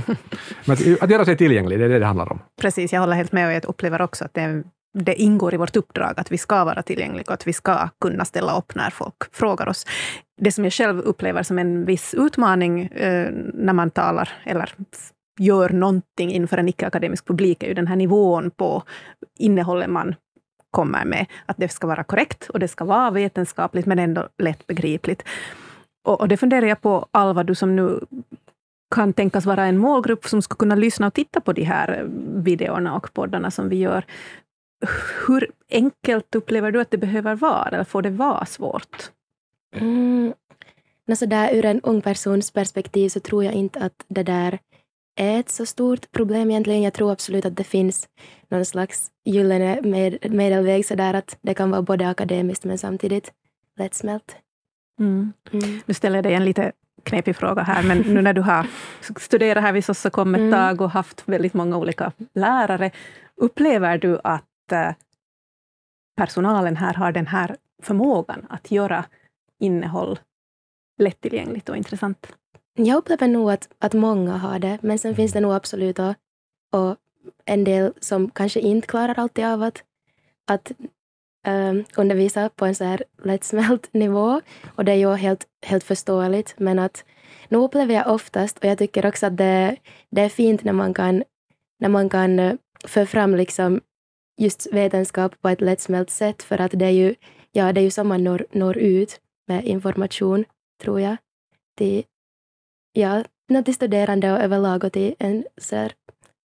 Men 0.65 0.73
att, 0.73 1.03
att 1.03 1.09
göra 1.09 1.25
sig 1.25 1.37
tillgänglig, 1.37 1.79
det 1.79 1.85
är 1.85 1.89
det 1.89 1.99
det 1.99 2.05
handlar 2.05 2.31
om. 2.31 2.39
Precis, 2.61 2.93
jag 2.93 2.99
håller 2.99 3.15
helt 3.15 3.31
med 3.31 3.47
och 3.47 3.53
jag 3.53 3.65
upplever 3.65 4.01
också 4.01 4.25
att 4.25 4.33
det, 4.33 4.63
det 4.93 5.21
ingår 5.21 5.53
i 5.53 5.57
vårt 5.57 5.75
uppdrag 5.75 6.13
att 6.17 6.31
vi 6.31 6.37
ska 6.37 6.63
vara 6.63 6.81
tillgängliga 6.81 7.23
och 7.27 7.33
att 7.33 7.47
vi 7.47 7.53
ska 7.53 7.89
kunna 8.01 8.25
ställa 8.25 8.57
upp 8.57 8.75
när 8.75 8.89
folk 8.89 9.15
frågar 9.31 9.69
oss. 9.69 9.85
Det 10.41 10.51
som 10.51 10.63
jag 10.63 10.73
själv 10.73 10.99
upplever 10.99 11.43
som 11.43 11.59
en 11.59 11.85
viss 11.85 12.13
utmaning 12.13 12.81
eh, 12.81 13.29
när 13.53 13.73
man 13.73 13.91
talar 13.91 14.29
eller 14.45 14.73
gör 15.37 15.69
någonting 15.69 16.31
inför 16.31 16.57
en 16.57 16.69
icke-akademisk 16.69 17.25
publik 17.25 17.63
är 17.63 17.67
ju 17.67 17.73
den 17.73 17.87
här 17.87 17.95
nivån 17.95 18.51
på 18.51 18.83
innehållet 19.37 19.89
man 19.89 20.15
kommer 20.71 21.05
med. 21.05 21.25
Att 21.45 21.57
det 21.57 21.69
ska 21.69 21.87
vara 21.87 22.03
korrekt 22.03 22.49
och 22.49 22.59
det 22.59 22.67
ska 22.67 22.85
vara 22.85 23.11
vetenskapligt 23.11 23.85
men 23.85 23.99
ändå 23.99 24.27
lättbegripligt. 24.37 25.23
Och, 26.03 26.21
och 26.21 26.27
det 26.27 26.37
funderar 26.37 26.65
jag 26.65 26.81
på, 26.81 27.07
Alva, 27.11 27.43
du 27.43 27.55
som 27.55 27.75
nu 27.75 27.99
kan 28.95 29.13
tänkas 29.13 29.45
vara 29.45 29.65
en 29.65 29.77
målgrupp 29.77 30.25
som 30.25 30.41
ska 30.41 30.55
kunna 30.55 30.75
lyssna 30.75 31.07
och 31.07 31.13
titta 31.13 31.41
på 31.41 31.53
de 31.53 31.63
här 31.63 32.07
videorna 32.35 32.95
och 32.95 33.13
poddarna 33.13 33.51
som 33.51 33.69
vi 33.69 33.75
gör. 33.75 34.05
Hur 35.27 35.51
enkelt 35.71 36.35
upplever 36.35 36.71
du 36.71 36.81
att 36.81 36.91
det 36.91 36.97
behöver 36.97 37.35
vara, 37.35 37.67
eller 37.67 37.83
får 37.83 38.01
det 38.01 38.09
vara 38.09 38.45
svårt? 38.45 39.11
Mm. 39.75 40.33
Alltså 41.09 41.25
där, 41.25 41.55
ur 41.55 41.65
en 41.65 41.81
ung 41.81 42.01
persons 42.01 42.51
perspektiv 42.51 43.09
så 43.09 43.19
tror 43.19 43.43
jag 43.43 43.53
inte 43.53 43.79
att 43.79 44.05
det 44.07 44.23
där 44.23 44.59
är 45.19 45.39
ett 45.39 45.49
så 45.49 45.65
stort 45.65 46.11
problem 46.11 46.51
egentligen. 46.51 46.81
Jag 46.81 46.93
tror 46.93 47.11
absolut 47.11 47.45
att 47.45 47.55
det 47.55 47.63
finns 47.63 48.09
någon 48.49 48.65
slags 48.65 49.11
gyllene 49.25 49.79
med, 49.81 50.31
medelväg 50.31 50.85
så 50.85 50.95
där 50.95 51.13
att 51.13 51.37
det 51.41 51.53
kan 51.53 51.71
vara 51.71 51.81
både 51.81 52.09
akademiskt 52.09 52.63
men 52.63 52.77
samtidigt 52.77 53.31
lättsmält. 53.77 54.35
Mm. 54.99 55.33
Mm. 55.51 55.79
Nu 55.85 55.93
ställer 55.93 56.17
jag 56.17 56.23
dig 56.23 56.33
en 56.33 56.45
lite 56.45 56.71
knepig 57.03 57.35
fråga 57.35 57.61
här, 57.61 57.83
men 57.83 57.97
nu 57.97 58.21
när 58.21 58.33
du 58.33 58.41
har 58.41 58.67
studerat 59.19 59.63
här 59.63 59.73
vid 59.73 59.85
Sossakom 59.85 60.35
ett 60.35 60.39
mm. 60.39 60.51
tag 60.51 60.81
och 60.81 60.91
haft 60.91 61.23
väldigt 61.25 61.53
många 61.53 61.77
olika 61.77 62.11
lärare, 62.33 62.91
upplever 63.35 63.97
du 63.97 64.19
att 64.23 64.71
eh, 64.71 64.91
personalen 66.17 66.77
här 66.77 66.93
har 66.93 67.11
den 67.11 67.27
här 67.27 67.55
förmågan 67.83 68.45
att 68.49 68.71
göra 68.71 69.05
innehåll 69.59 70.19
lättillgängligt 70.97 71.69
och 71.69 71.77
intressant? 71.77 72.27
Jag 72.79 72.97
upplever 72.97 73.27
nog 73.27 73.51
att, 73.51 73.69
att 73.79 73.93
många 73.93 74.37
har 74.37 74.59
det, 74.59 74.77
men 74.81 74.99
sen 74.99 75.15
finns 75.15 75.33
det 75.33 75.39
nog 75.39 75.53
absolut 75.53 75.99
och, 75.99 76.13
och 76.71 76.95
en 77.45 77.63
del 77.63 77.93
som 77.99 78.29
kanske 78.29 78.59
inte 78.59 78.87
klarar 78.87 79.19
alltid 79.19 79.45
av 79.45 79.63
att, 79.63 79.83
att 80.47 80.71
um, 81.47 81.83
undervisa 81.97 82.49
på 82.49 82.65
en 82.65 82.75
så 82.75 82.83
här 82.83 83.03
lättsmält 83.23 83.89
nivå. 83.93 84.41
Och 84.75 84.85
det 84.85 84.91
är 84.91 84.95
ju 84.95 85.15
helt, 85.15 85.47
helt 85.65 85.83
förståeligt, 85.83 86.55
men 86.57 86.79
att 86.79 87.05
nu 87.49 87.57
upplever 87.57 87.93
jag 87.93 88.07
oftast, 88.07 88.57
och 88.57 88.65
jag 88.65 88.77
tycker 88.77 89.05
också 89.05 89.25
att 89.25 89.37
det, 89.37 89.77
det 90.09 90.21
är 90.21 90.29
fint 90.29 90.63
när 90.63 90.73
man 90.73 90.93
kan, 90.93 91.23
när 91.79 91.89
man 91.89 92.09
kan 92.09 92.39
uh, 92.39 92.55
föra 92.85 93.05
fram 93.05 93.35
liksom 93.35 93.81
just 94.37 94.73
vetenskap 94.73 95.41
på 95.41 95.49
ett 95.49 95.61
lättsmält 95.61 96.09
sätt, 96.09 96.43
för 96.43 96.61
att 96.61 96.71
det 96.71 96.85
är 96.85 96.89
ju, 96.89 97.15
ja, 97.51 97.73
det 97.73 97.81
är 97.81 97.83
ju 97.83 97.91
så 97.91 98.03
man 98.03 98.23
når, 98.23 98.45
når 98.51 98.77
ut 98.77 99.19
med 99.47 99.65
information, 99.65 100.45
tror 100.81 101.01
jag, 101.01 101.17
till, 101.77 102.03
ja, 102.99 103.23
till 103.63 103.73
studerande 103.73 104.31
och 104.31 104.39
överlag 104.39 104.83
och 104.83 104.93
till 104.93 105.15
en 105.19 105.45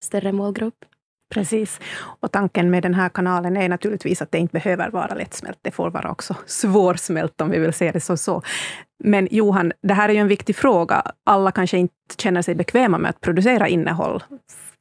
större 0.01 0.31
målgrupp. 0.31 0.85
Precis. 1.33 1.79
Och 2.19 2.31
tanken 2.31 2.69
med 2.69 2.83
den 2.83 2.93
här 2.93 3.09
kanalen 3.09 3.57
är 3.57 3.69
naturligtvis 3.69 4.21
att 4.21 4.31
det 4.31 4.37
inte 4.37 4.53
behöver 4.53 4.89
vara 4.89 5.13
lättsmält. 5.13 5.59
Det 5.61 5.71
får 5.71 5.89
vara 5.89 6.11
också 6.11 6.35
svårsmält 6.45 7.41
om 7.41 7.49
vi 7.49 7.59
vill 7.59 7.73
se 7.73 7.91
det 7.91 7.99
som 7.99 8.17
så. 8.17 8.41
Men 9.03 9.27
Johan, 9.31 9.71
det 9.81 9.93
här 9.93 10.09
är 10.09 10.13
ju 10.13 10.19
en 10.19 10.27
viktig 10.27 10.55
fråga. 10.55 11.11
Alla 11.23 11.51
kanske 11.51 11.77
inte 11.77 11.93
känner 12.17 12.41
sig 12.41 12.55
bekväma 12.55 12.97
med 12.97 13.09
att 13.09 13.21
producera 13.21 13.67
innehåll 13.67 14.23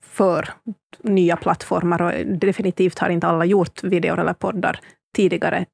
för 0.03 0.49
nya 1.03 1.37
plattformar 1.37 2.03
och 2.03 2.27
definitivt 2.27 2.99
har 2.99 3.09
inte 3.09 3.27
alla 3.27 3.45
gjort 3.45 3.85
videor 3.85 4.19
eller 4.19 4.33
poddar 4.33 4.81
tidigare. 5.17 5.67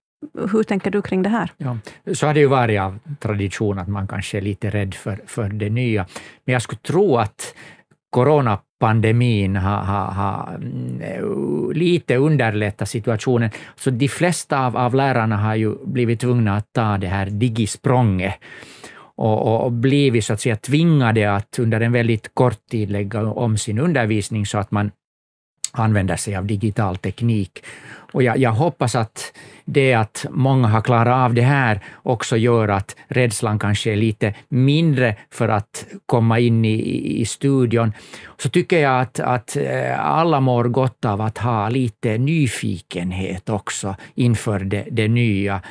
Hur 0.52 0.62
tänker 0.62 0.90
du 0.90 1.02
kring 1.02 1.22
det 1.22 1.28
här? 1.28 1.52
Ja, 1.56 1.78
så 2.14 2.26
har 2.26 2.34
det 2.34 2.40
ju 2.40 2.46
varit 2.46 2.80
av 2.80 2.98
tradition 3.20 3.78
att 3.78 3.88
man 3.88 4.08
kanske 4.08 4.38
är 4.38 4.42
lite 4.42 4.70
rädd 4.70 4.94
för, 4.94 5.20
för 5.26 5.48
det 5.48 5.70
nya. 5.70 6.06
Men 6.44 6.52
jag 6.52 6.62
skulle 6.62 6.80
tro 6.80 7.16
att 7.16 7.54
coronapandemin 8.10 9.56
har, 9.56 9.82
har, 9.82 10.06
har 10.06 10.54
mm, 10.54 11.72
lite 11.72 12.16
underlättat 12.16 12.88
situationen. 12.88 13.50
Så 13.76 13.90
de 13.90 14.08
flesta 14.08 14.66
av, 14.66 14.76
av 14.76 14.94
lärarna 14.94 15.36
har 15.36 15.54
ju 15.54 15.74
blivit 15.84 16.20
tvungna 16.20 16.56
att 16.56 16.72
ta 16.72 16.98
det 16.98 17.06
här 17.06 17.26
digisprånget 17.26 18.34
och, 19.20 19.46
och, 19.46 19.64
och 19.64 19.72
blivit 19.72 20.24
så 20.24 20.32
att 20.32 20.40
säga 20.40 20.56
tvingade 20.56 21.34
att 21.34 21.58
under 21.58 21.80
en 21.80 21.92
väldigt 21.92 22.34
kort 22.34 22.66
tid 22.70 22.90
lägga 22.90 23.22
om 23.22 23.56
sin 23.56 23.78
undervisning 23.78 24.46
så 24.46 24.58
att 24.58 24.70
man 24.70 24.90
använder 25.72 26.16
sig 26.16 26.36
av 26.36 26.46
digital 26.46 26.96
teknik. 26.96 27.64
Och 28.12 28.22
jag, 28.22 28.38
jag 28.38 28.52
hoppas 28.52 28.94
att 28.94 29.32
det 29.64 29.94
att 29.94 30.26
många 30.30 30.68
har 30.68 30.80
klarat 30.80 31.14
av 31.14 31.34
det 31.34 31.42
här 31.42 31.80
också 32.02 32.36
gör 32.36 32.68
att 32.68 32.96
rädslan 33.08 33.58
kanske 33.58 33.92
är 33.92 33.96
lite 33.96 34.34
mindre 34.48 35.16
för 35.30 35.48
att 35.48 35.86
komma 36.06 36.38
in 36.38 36.64
i, 36.64 37.20
i 37.20 37.24
studion. 37.24 37.92
Så 38.38 38.48
tycker 38.48 38.78
jag 38.78 39.00
att, 39.00 39.20
att 39.20 39.56
eh, 39.56 40.06
alla 40.06 40.40
mår 40.40 40.64
gott 40.64 41.04
av 41.04 41.20
att 41.20 41.38
ha 41.38 41.68
lite 41.68 42.18
nyfikenhet 42.18 43.48
också 43.48 43.96
inför 44.14 44.58
det, 44.58 44.86
det 44.90 45.08
nya. 45.08 45.62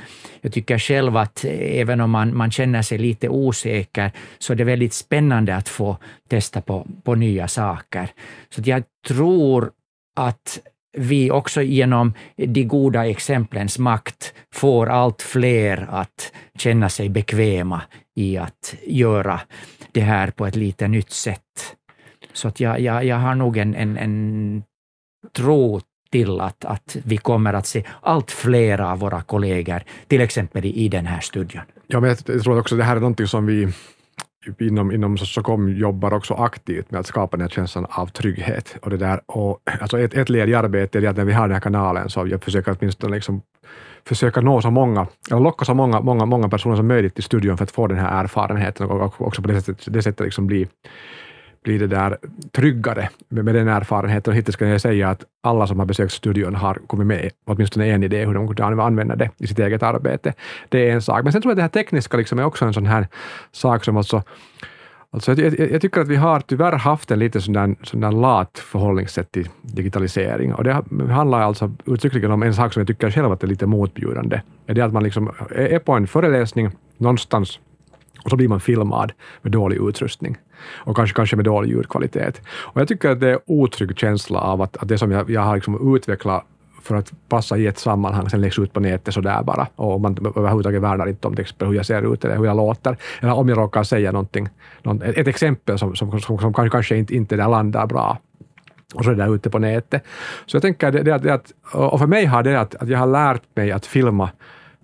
Jag 0.42 0.54
tycker 0.54 0.78
själv 0.78 1.18
att 1.18 1.46
även 1.60 2.02
om 2.02 2.12
man, 2.12 2.38
man 2.38 2.52
känner 2.52 2.82
sig 2.82 2.98
lite 2.98 3.30
osäker, 3.30 4.12
så 4.38 4.54
är 4.54 4.58
det 4.58 4.64
väldigt 4.64 4.94
spännande 4.94 5.56
att 5.56 5.70
få 5.70 5.98
testa 6.30 6.62
på, 6.62 6.88
på 7.04 7.16
nya 7.16 7.48
saker. 7.48 8.10
Så 8.50 8.62
jag 8.66 8.84
tror 9.08 9.72
att 10.16 10.60
vi 10.98 11.32
också 11.32 11.62
genom 11.62 12.14
de 12.36 12.64
goda 12.64 13.08
exemplens 13.08 13.80
makt 13.80 14.34
får 14.54 14.90
allt 14.90 15.22
fler 15.22 15.88
att 15.90 16.34
känna 16.58 16.90
sig 16.90 17.10
bekväma 17.10 17.82
i 18.16 18.38
att 18.38 18.76
göra 18.88 19.42
det 19.92 20.02
här 20.02 20.32
på 20.32 20.46
ett 20.46 20.56
lite 20.56 20.88
nytt 20.88 21.12
sätt. 21.12 21.76
Så 22.34 22.48
att 22.48 22.60
jag, 22.60 22.80
jag, 22.80 23.06
jag 23.06 23.16
har 23.16 23.36
nog 23.36 23.58
en, 23.58 23.76
en, 23.76 23.98
en 23.98 24.64
tro 25.36 25.82
till 26.12 26.40
att, 26.40 26.66
att 26.66 26.98
vi 27.04 27.18
kommer 27.18 27.54
att 27.54 27.68
se 27.68 27.84
allt 28.02 28.32
fler 28.32 28.82
av 28.82 29.00
våra 29.00 29.22
kollegor, 29.22 29.84
till 30.08 30.22
exempel 30.22 30.66
i, 30.66 30.70
i 30.70 30.90
den 30.90 31.06
här 31.06 31.20
studien. 31.20 31.64
Ja, 31.88 32.00
men 32.00 32.10
jag 32.10 32.44
tror 32.44 32.60
också 32.60 32.76
att 32.76 32.80
det 32.80 32.86
här 32.86 32.96
är 32.96 33.00
någonting 33.00 33.28
som 33.28 33.46
vi 33.46 33.68
Typ 34.46 34.62
inom, 34.62 34.92
inom 34.92 35.18
Socom 35.18 35.74
jobbar 35.74 36.14
också 36.14 36.34
aktivt 36.34 36.92
med 36.92 37.00
att 37.00 37.08
skapa 37.08 37.38
den 37.38 37.42
här 37.42 37.50
känslan 37.50 37.86
av 37.90 38.08
trygghet. 38.08 38.78
Och 38.82 38.90
det 38.90 38.98
där, 38.98 39.22
och, 39.26 39.60
alltså 39.82 40.00
ett, 40.00 40.14
ett 40.14 40.30
led 40.30 40.50
i 40.50 40.56
arbetet 40.56 41.04
är 41.04 41.08
att 41.08 41.18
när 41.18 41.26
vi 41.26 41.34
har 41.34 41.48
den 41.48 41.54
här 41.54 41.62
kanalen 41.62 42.10
så 42.10 42.28
jag 42.28 42.44
försöker 42.44 42.76
åtminstone 42.80 43.16
liksom 43.16 43.42
försöka 44.08 44.42
nå 44.42 44.62
så 44.62 44.72
många, 44.72 45.08
eller 45.32 45.42
locka 45.42 45.66
så 45.66 45.74
många, 45.74 46.02
många, 46.02 46.26
många 46.26 46.50
personer 46.50 46.76
som 46.76 46.88
möjligt 46.88 47.16
till 47.16 47.24
studion 47.24 47.58
för 47.58 47.64
att 47.64 47.72
få 47.72 47.88
den 47.88 47.98
här 47.98 48.24
erfarenheten 48.24 48.88
och 48.88 49.22
också 49.22 49.42
på 49.42 49.48
det 49.48 49.62
sättet, 49.62 49.94
det 49.94 50.04
sättet 50.04 50.26
liksom 50.26 50.48
bli 50.48 50.68
blir 51.64 51.80
det 51.80 51.88
där 51.88 52.18
tryggare 52.52 53.10
med, 53.30 53.46
med 53.46 53.56
den 53.56 53.68
erfarenheten. 53.68 54.32
Och 54.32 54.38
hittills 54.38 54.56
kan 54.56 54.68
jag 54.68 54.82
säga 54.82 55.10
att 55.10 55.24
alla 55.44 55.68
som 55.68 55.80
har 55.80 55.86
besökt 55.86 56.14
studion 56.14 56.56
har 56.56 56.74
kommit 56.88 57.08
med 57.08 57.30
åtminstone 57.46 57.88
en 57.88 58.04
idé 58.04 58.26
hur 58.26 58.34
de 58.34 58.56
kan 58.56 58.80
använda 58.80 59.16
det 59.16 59.30
i 59.38 59.48
sitt 59.48 59.60
eget 59.60 59.84
arbete. 59.84 60.34
Det 60.70 60.90
är 60.90 60.94
en 60.94 61.02
sak. 61.02 61.24
Men 61.24 61.34
sen 61.34 61.42
tror 61.42 61.52
jag 61.52 61.54
att 61.54 61.74
det 61.74 61.80
här 61.80 61.84
tekniska 61.84 62.18
liksom 62.18 62.40
är 62.40 62.44
också 62.44 62.66
en 62.66 62.74
sån 62.74 62.86
här 62.86 63.08
sak 63.52 63.84
som 63.84 63.98
alltså 63.98 64.24
Alltså 65.12 65.34
jag, 65.34 65.60
jag, 65.60 65.72
jag, 65.72 65.82
tycker 65.82 66.02
att 66.02 66.08
vi 66.08 66.16
har 66.16 66.40
tyvärr 66.40 66.72
haft 66.72 67.12
en 67.12 67.20
lite 67.20 67.42
sån 67.42 67.54
där, 67.54 67.76
sån 67.84 68.00
där 68.00 68.12
lat 68.12 68.60
förhållningssätt 68.60 69.32
till 69.32 69.50
digitalisering. 69.62 70.54
Och 70.54 70.64
det 70.64 70.84
handlar 71.10 71.42
alltså 71.42 71.72
uttryckligen 71.86 72.32
om 72.32 72.44
en 72.44 72.54
sak 72.54 72.74
som 72.74 72.80
jag 72.80 72.88
tycker 72.88 73.12
själv 73.12 73.32
att 73.32 73.44
är 73.44 73.48
lite 73.48 73.66
motbjudande. 73.66 74.42
Det 74.66 74.72
Är 74.72 74.76
det 74.76 74.82
att 74.82 74.94
man 74.94 75.04
liksom 75.04 75.32
är 75.56 75.80
på 75.80 75.94
en 75.94 76.08
föreläsning 76.08 76.72
någonstans 76.98 77.60
och 78.24 78.30
så 78.30 78.36
blir 78.36 78.48
man 78.48 78.60
filmad 78.60 79.12
med 79.42 79.52
dålig 79.52 79.78
utrustning 79.78 80.38
och 80.66 80.96
kanske, 80.96 81.16
kanske 81.16 81.36
med 81.36 81.46
dålig 81.46 81.70
ljudkvalitet. 81.70 82.42
Och 82.48 82.82
jag 82.82 82.88
tycker 82.88 83.10
att 83.10 83.20
det 83.20 83.30
är 83.30 83.34
en 83.34 83.40
otrygg 83.46 84.00
känsla 84.00 84.40
av 84.40 84.62
att, 84.62 84.78
att 84.78 84.88
det 84.88 84.98
som 84.98 85.12
jag, 85.12 85.30
jag 85.30 85.42
har 85.42 85.56
liksom 85.56 85.96
utvecklat 85.96 86.46
för 86.82 86.96
att 86.96 87.12
passa 87.30 87.58
i 87.58 87.68
ett 87.68 87.78
sammanhang, 87.80 88.30
sen 88.30 88.42
läggs 88.42 88.60
ut 88.60 88.74
på 88.74 88.80
nätet 88.80 89.14
sådär 89.14 89.44
bara. 89.44 89.68
Och 89.76 90.02
man 90.02 90.18
överhuvudtaget 90.36 90.82
värnar 90.82 91.08
inte 91.10 91.28
om 91.28 91.36
till 91.36 91.42
exempel 91.42 91.68
hur 91.68 91.76
jag 91.76 91.86
ser 91.86 92.14
ut 92.14 92.26
eller 92.26 92.38
hur 92.38 92.46
jag 92.46 92.58
låter. 92.58 92.98
Eller 93.22 93.34
om 93.34 93.50
jag 93.50 93.58
råkar 93.58 93.84
säga 93.84 94.12
någonting, 94.12 94.50
ett 95.04 95.28
exempel 95.28 95.80
som, 95.80 95.96
som, 95.96 96.20
som, 96.20 96.40
som 96.40 96.54
kanske 96.54 96.98
inte, 96.98 97.16
inte 97.16 97.36
där 97.36 97.48
landar 97.48 97.88
bra. 97.88 98.18
Och 98.94 99.04
så 99.04 99.12
är 99.12 99.16
det 99.16 99.24
där 99.24 99.36
ute 99.36 99.50
på 99.50 99.60
nätet. 99.60 100.04
Så 100.46 100.56
jag 100.56 100.62
tänker 100.62 100.92
det, 100.92 101.04
det, 101.04 101.18
det 101.18 101.42
och 101.74 102.00
för 102.00 102.08
mig 102.08 102.26
har 102.26 102.44
det 102.44 102.60
att, 102.60 102.76
att 102.76 102.90
jag 102.90 103.00
har 103.00 103.08
lärt 103.08 103.42
mig 103.56 103.72
att 103.72 103.86
filma 103.86 104.30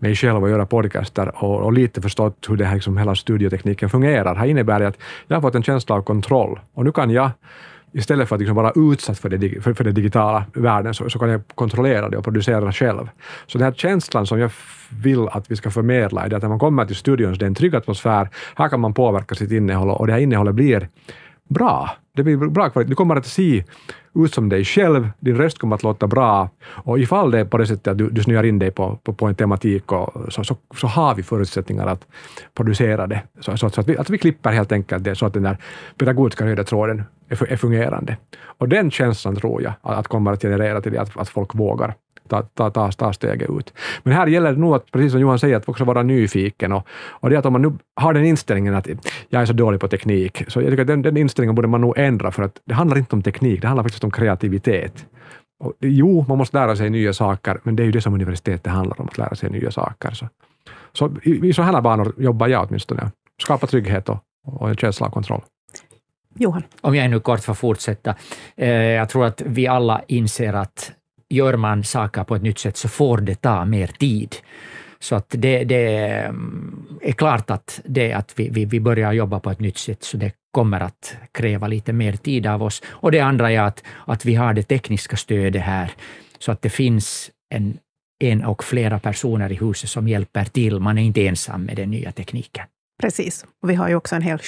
mig 0.06 0.16
själv 0.16 0.44
och 0.44 0.50
göra 0.50 0.66
podcaster 0.66 1.44
och, 1.44 1.62
och 1.62 1.74
lite 1.74 2.02
förstått 2.02 2.46
hur 2.50 2.58
det 2.58 2.66
här, 2.66 2.76
liksom, 2.76 2.98
hela 2.98 3.16
studiotekniken 3.16 3.90
fungerar, 3.90 4.36
Det 4.36 4.50
innebär 4.50 4.82
att 4.82 4.98
jag 5.28 5.38
har 5.38 5.42
fått 5.42 5.56
en 5.56 5.64
känsla 5.64 5.96
av 5.96 6.02
kontroll. 6.02 6.60
Och 6.74 6.86
nu 6.86 6.92
kan 6.92 7.10
jag 7.10 7.32
istället 7.94 8.28
för 8.28 8.36
att 8.36 8.40
liksom 8.40 8.56
vara 8.56 8.72
utsatt 8.76 9.20
för 9.20 9.30
det, 9.30 9.64
för, 9.64 9.74
för 9.74 9.84
det 9.84 9.92
digitala 9.92 10.46
världen, 10.54 10.94
så, 10.94 11.10
så, 11.10 11.20
kan 11.20 11.30
jag 11.30 11.42
kontrollera 11.56 12.10
det 12.10 12.18
och 12.18 12.24
producera 12.24 12.72
själv. 12.72 13.10
Så 13.48 13.58
den 13.58 13.66
här 13.66 13.74
känslan 13.74 14.28
som 14.28 14.40
jag 14.40 14.52
vill 15.04 15.28
att 15.28 15.52
vi 15.52 15.56
ska 15.56 15.72
förmedla 15.72 16.26
är 16.26 16.34
att 16.34 16.42
när 16.42 16.50
man 16.50 16.60
kommer 16.60 16.86
till 16.86 16.96
studion 16.96 17.34
så 17.34 17.40
det 17.40 17.46
är 17.46 17.48
en 17.48 17.56
trygg 17.56 17.76
atmosfär, 17.76 18.30
här 18.56 18.70
kan 18.70 18.80
man 18.80 18.94
påverka 18.94 19.36
sitt 19.36 19.52
innehåll 19.52 19.90
och 19.90 20.08
det 20.08 20.14
här 20.14 20.20
innehållet 20.20 20.56
blir 20.56 20.90
bra. 21.50 21.90
Det 22.16 22.24
blir 22.24 22.38
bra 22.38 22.70
kvalitet. 22.70 22.90
Du 22.90 22.96
kommer 22.96 23.16
att 23.16 23.26
se 23.26 23.64
ut 24.16 24.34
som 24.34 24.50
dig 24.50 24.66
själv, 24.66 25.10
din 25.20 25.36
röst 25.36 25.58
kommer 25.58 25.76
att 25.76 25.84
låta 25.84 26.08
bra 26.08 26.50
och 26.68 27.00
ifall 27.00 27.32
det 27.32 27.40
är 27.40 27.46
på 27.46 27.58
det 27.58 27.68
sättet 27.68 27.88
att 27.88 27.98
du, 27.98 28.10
du 28.10 28.24
snöar 28.24 28.44
in 28.44 28.60
dig 28.60 28.72
på, 28.72 29.00
på, 29.04 29.14
på 29.14 29.26
en 29.26 29.36
tematik 29.36 29.92
och, 29.92 30.34
så, 30.34 30.44
så, 30.44 30.58
så, 30.76 30.88
har 30.88 31.16
vi 31.16 31.24
förutsättningar 31.24 31.88
att 31.88 32.08
producera 32.54 33.08
det. 33.08 33.22
Så, 33.40 33.58
så, 33.58 33.70
så 33.70 33.82
att, 33.82 33.90
vi, 33.90 33.98
att 33.98 34.10
vi 34.10 34.18
klipper 34.18 34.52
helt 34.52 34.72
enkelt 34.72 35.04
det 35.04 35.16
så 35.16 35.26
att 35.26 35.34
den 35.34 35.44
där 35.44 35.58
pedagogiska 35.98 36.46
röda 36.46 36.64
tråden 36.64 37.04
är, 37.30 37.52
är 37.52 37.58
fungerande. 37.58 38.18
Och 38.38 38.70
den 38.70 38.92
känslan 38.92 39.36
tror 39.36 39.62
jag 39.62 39.74
att 39.82 40.08
kommer 40.08 40.32
att 40.32 40.42
generera 40.42 40.82
till 40.82 40.92
det 40.92 41.02
att, 41.02 41.18
att 41.18 41.30
folk 41.30 41.56
vågar 41.56 41.96
ta, 42.28 42.42
ta, 42.42 42.70
ta, 42.70 42.92
ta 42.92 43.14
steget 43.14 43.50
ut. 43.50 43.74
Men 44.04 44.14
här 44.14 44.28
gäller 44.28 44.52
det 44.52 44.60
nog 44.60 44.76
att, 44.76 44.92
precis 44.92 45.12
som 45.12 45.22
Johan 45.22 45.40
säger, 45.40 45.58
att 45.58 45.70
också 45.70 45.84
vara 45.84 46.04
nyfiken. 46.04 46.72
Och, 46.72 46.88
och 47.10 47.30
det 47.30 47.36
att 47.36 47.46
om 47.46 47.54
man 47.54 47.62
nu 47.62 47.72
har 47.96 48.14
den 48.14 48.26
inställningen 48.26 48.76
att 48.76 48.88
jag 49.30 49.42
är 49.42 49.46
så 49.46 49.54
dålig 49.54 49.80
på 49.80 49.88
teknik, 49.88 50.44
så 50.48 50.62
jag 50.62 50.70
tycker 50.70 50.82
att 50.82 50.88
den, 50.88 51.02
den 51.02 51.18
inställningen 51.18 51.56
borde 51.56 51.68
man 51.68 51.82
nog 51.82 51.94
ändra, 51.98 52.32
för 52.32 52.44
att 52.44 52.62
det 52.66 52.74
handlar 52.74 52.98
inte 52.98 53.16
om 53.16 53.22
teknik, 53.22 53.62
det 53.62 53.68
handlar 53.68 53.84
faktiskt 53.84 54.04
om 54.04 54.12
kreativitet. 54.12 55.06
Och, 55.60 55.74
jo, 55.80 56.26
man 56.28 56.38
måste 56.38 56.58
lära 56.58 56.76
sig 56.76 56.90
nya 56.90 57.14
saker, 57.14 57.60
men 57.64 57.76
det 57.76 57.84
är 57.84 57.86
ju 57.86 57.92
det 57.92 58.02
som 58.02 58.14
universitetet 58.14 58.72
handlar 58.72 59.02
om, 59.02 59.08
att 59.08 59.18
lära 59.18 59.36
sig 59.36 59.50
nya 59.50 59.72
saker. 59.72 60.12
Så, 60.12 60.28
så 60.94 61.12
i, 61.24 61.48
i 61.48 61.54
sådana 61.54 61.82
banor 61.82 62.14
jobbar 62.18 62.48
jag 62.48 62.68
åtminstone. 62.68 63.12
Skapa 63.42 63.68
trygghet 63.68 64.10
och, 64.10 64.18
och 64.46 64.70
en 64.70 64.76
känsla 64.76 65.08
av 65.08 65.12
kontroll. 65.12 65.42
Johan? 66.38 66.64
Om 66.82 66.96
jag 66.96 67.06
ännu 67.06 67.20
kort 67.20 67.40
får 67.40 67.54
fortsätta. 67.54 68.16
Eh, 68.56 68.70
jag 68.70 69.10
tror 69.10 69.26
att 69.26 69.42
vi 69.46 69.68
alla 69.68 70.02
inser 70.08 70.54
att 70.54 70.92
gör 71.30 71.58
man 71.58 71.84
saker 71.84 72.24
på 72.24 72.36
ett 72.36 72.42
nytt 72.42 72.60
sätt 72.60 72.78
så 72.78 72.90
får 72.90 73.18
det 73.18 73.36
ta 73.36 73.66
mer 73.66 73.88
tid. 73.88 74.36
Så 75.00 75.16
att 75.16 75.30
det, 75.30 75.64
det 75.64 75.98
mm, 76.26 76.98
är 77.02 77.12
klart 77.12 77.50
att 77.50 77.82
det 77.86 78.14
att 78.14 78.40
vi, 78.40 78.50
vi, 78.50 78.66
vi 78.66 78.80
börjar 78.80 79.14
jobba 79.14 79.40
på 79.40 79.52
ett 79.52 79.60
nytt 79.60 79.78
sätt, 79.78 80.04
så 80.04 80.18
det 80.18 80.32
kommer 80.52 80.80
att 80.80 81.16
kräva 81.32 81.68
lite 81.68 81.94
mer 81.94 82.14
tid 82.14 82.48
av 82.48 82.64
oss. 82.64 82.82
Och 82.88 83.12
det 83.12 83.20
andra 83.20 83.52
är 83.52 83.60
att, 83.60 83.84
att 84.08 84.26
vi 84.26 84.36
har 84.36 84.54
det 84.54 84.64
tekniska 84.64 85.18
stödet 85.18 85.62
här, 85.62 85.92
så 86.40 86.52
att 86.52 86.62
det 86.62 86.70
finns 86.70 87.32
en, 87.50 87.78
en 88.24 88.46
och 88.46 88.64
flera 88.64 89.00
personer 89.00 89.52
i 89.52 89.56
huset 89.56 89.90
som 89.90 90.08
hjälper 90.08 90.46
till. 90.46 90.80
Man 90.80 90.98
är 90.98 91.04
inte 91.04 91.28
ensam 91.28 91.64
med 91.64 91.76
den 91.76 91.92
nya 91.92 92.12
tekniken. 92.12 92.66
Precis. 92.98 93.46
Och 93.62 93.70
vi 93.70 93.76
har 93.76 93.90
ju 93.90 93.96
också 93.96 94.16
en 94.16 94.22
hel 94.22 94.40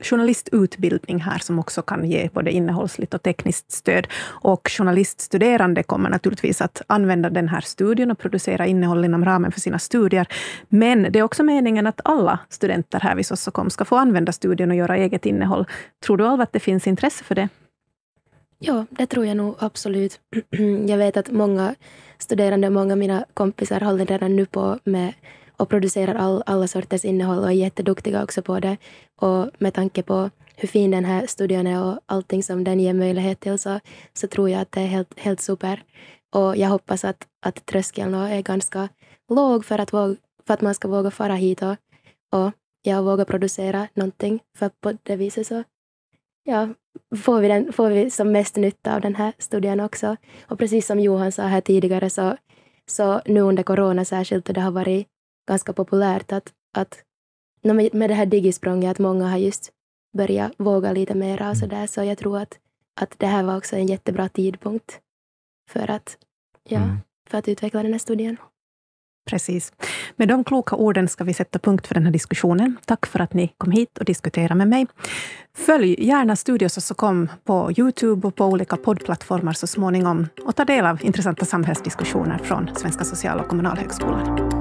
journalistutbildning 0.00 1.20
här 1.20 1.38
som 1.38 1.58
också 1.58 1.82
kan 1.82 2.10
ge 2.10 2.30
både 2.32 2.50
innehållsligt 2.50 3.14
och 3.14 3.22
tekniskt 3.22 3.72
stöd. 3.72 4.06
Och 4.24 4.70
journaliststuderande 4.70 5.82
kommer 5.82 6.10
naturligtvis 6.10 6.60
att 6.60 6.82
använda 6.86 7.30
den 7.30 7.48
här 7.48 7.60
studien 7.60 8.10
och 8.10 8.18
producera 8.18 8.66
innehåll 8.66 9.04
inom 9.04 9.24
ramen 9.24 9.52
för 9.52 9.60
sina 9.60 9.78
studier. 9.78 10.26
Men 10.68 11.12
det 11.12 11.18
är 11.18 11.22
också 11.22 11.42
meningen 11.42 11.86
att 11.86 12.00
alla 12.04 12.38
studenter 12.48 13.00
här 13.00 13.14
vid 13.14 13.26
Sossokom 13.26 13.70
ska 13.70 13.84
få 13.84 13.96
använda 13.96 14.32
studien 14.32 14.70
och 14.70 14.76
göra 14.76 14.96
eget 14.96 15.26
innehåll. 15.26 15.66
Tror 16.04 16.16
du, 16.16 16.26
Alva, 16.26 16.42
att 16.42 16.52
det 16.52 16.60
finns 16.60 16.86
intresse 16.86 17.24
för 17.24 17.34
det? 17.34 17.48
Ja, 18.58 18.86
det 18.90 19.06
tror 19.06 19.26
jag 19.26 19.36
nog 19.36 19.54
absolut. 19.58 20.20
Jag 20.88 20.98
vet 20.98 21.16
att 21.16 21.30
många 21.30 21.74
studerande, 22.18 22.70
många 22.70 22.92
av 22.92 22.98
mina 22.98 23.24
kompisar 23.34 23.80
håller 23.80 24.06
redan 24.06 24.36
nu 24.36 24.46
på 24.46 24.78
med 24.84 25.12
och 25.58 25.68
producerar 25.68 26.14
all, 26.14 26.42
alla 26.46 26.66
sorters 26.66 27.04
innehåll 27.04 27.38
och 27.38 27.48
är 27.48 27.54
jätteduktiga 27.54 28.22
också 28.22 28.42
på 28.42 28.60
det. 28.60 28.76
Och 29.16 29.50
med 29.58 29.74
tanke 29.74 30.02
på 30.02 30.30
hur 30.56 30.68
fin 30.68 30.90
den 30.90 31.04
här 31.04 31.26
studion 31.26 31.66
är 31.66 31.84
och 31.84 32.00
allting 32.06 32.42
som 32.42 32.64
den 32.64 32.80
ger 32.80 32.94
möjlighet 32.94 33.40
till 33.40 33.58
så, 33.58 33.80
så 34.12 34.26
tror 34.26 34.50
jag 34.50 34.60
att 34.60 34.72
det 34.72 34.80
är 34.80 34.86
helt, 34.86 35.18
helt 35.18 35.40
super. 35.40 35.82
Och 36.34 36.56
jag 36.56 36.68
hoppas 36.68 37.04
att, 37.04 37.26
att 37.42 37.66
tröskeln 37.66 38.14
är 38.14 38.42
ganska 38.42 38.88
låg 39.28 39.64
för 39.64 39.78
att, 39.78 39.92
våga, 39.92 40.16
för 40.46 40.54
att 40.54 40.60
man 40.60 40.74
ska 40.74 40.88
våga 40.88 41.10
fara 41.10 41.34
hit 41.34 41.62
och, 41.62 41.76
och 42.32 42.52
ja, 42.82 43.02
våga 43.02 43.24
producera 43.24 43.88
någonting. 43.94 44.40
För 44.58 44.68
på 44.80 44.92
det 45.02 45.16
viset 45.16 45.46
så 45.46 45.64
ja, 46.44 46.68
får, 47.16 47.40
vi 47.40 47.48
den, 47.48 47.72
får 47.72 47.90
vi 47.90 48.10
som 48.10 48.32
mest 48.32 48.56
nytta 48.56 48.94
av 48.94 49.00
den 49.00 49.14
här 49.14 49.32
studien 49.38 49.80
också. 49.80 50.16
Och 50.48 50.58
precis 50.58 50.86
som 50.86 51.00
Johan 51.00 51.32
sa 51.32 51.42
här 51.42 51.60
tidigare 51.60 52.10
så, 52.10 52.36
så 52.86 53.20
nu 53.26 53.40
under 53.40 53.62
corona 53.62 54.04
särskilt, 54.04 54.48
och 54.48 54.54
det 54.54 54.60
har 54.60 54.70
varit 54.70 55.06
ganska 55.48 55.72
populärt 55.72 56.32
att, 56.32 56.52
att 56.76 57.02
med 57.92 58.10
det 58.10 58.14
här 58.14 58.26
digisprånget 58.26 58.90
att 58.90 58.98
många 58.98 59.28
har 59.28 59.38
just 59.38 59.72
börjat 60.16 60.52
våga 60.58 60.92
lite 60.92 61.14
mera 61.14 61.50
och 61.50 61.54
mm. 61.54 61.56
sådär. 61.56 61.86
Så 61.86 62.04
jag 62.04 62.18
tror 62.18 62.38
att, 62.38 62.58
att 63.00 63.14
det 63.18 63.26
här 63.26 63.42
var 63.42 63.56
också 63.56 63.76
en 63.76 63.86
jättebra 63.86 64.28
tidpunkt 64.28 65.00
för 65.70 65.90
att, 65.90 66.18
ja, 66.68 66.78
mm. 66.78 66.96
för 67.30 67.38
att 67.38 67.48
utveckla 67.48 67.82
den 67.82 67.92
här 67.92 67.98
studien. 67.98 68.36
Precis. 69.30 69.72
Med 70.16 70.28
de 70.28 70.44
kloka 70.44 70.76
orden 70.76 71.08
ska 71.08 71.24
vi 71.24 71.34
sätta 71.34 71.58
punkt 71.58 71.86
för 71.86 71.94
den 71.94 72.04
här 72.04 72.12
diskussionen. 72.12 72.76
Tack 72.84 73.06
för 73.06 73.20
att 73.20 73.34
ni 73.34 73.54
kom 73.58 73.70
hit 73.72 73.98
och 73.98 74.04
diskuterade 74.04 74.54
med 74.54 74.68
mig. 74.68 74.86
Följ 75.56 76.06
gärna 76.06 76.36
Studios 76.36 76.76
och 76.76 76.82
så 76.82 76.94
kom 76.94 77.28
på 77.44 77.72
Youtube 77.76 78.26
och 78.26 78.34
på 78.34 78.44
olika 78.46 78.76
poddplattformar 78.76 79.52
så 79.52 79.66
småningom 79.66 80.26
och 80.44 80.56
ta 80.56 80.64
del 80.64 80.86
av 80.86 81.04
intressanta 81.04 81.44
samhällsdiskussioner 81.44 82.38
från 82.38 82.70
Svenska 82.76 83.04
social 83.04 83.40
och 83.40 83.48
kommunalhögskolan. 83.48 84.57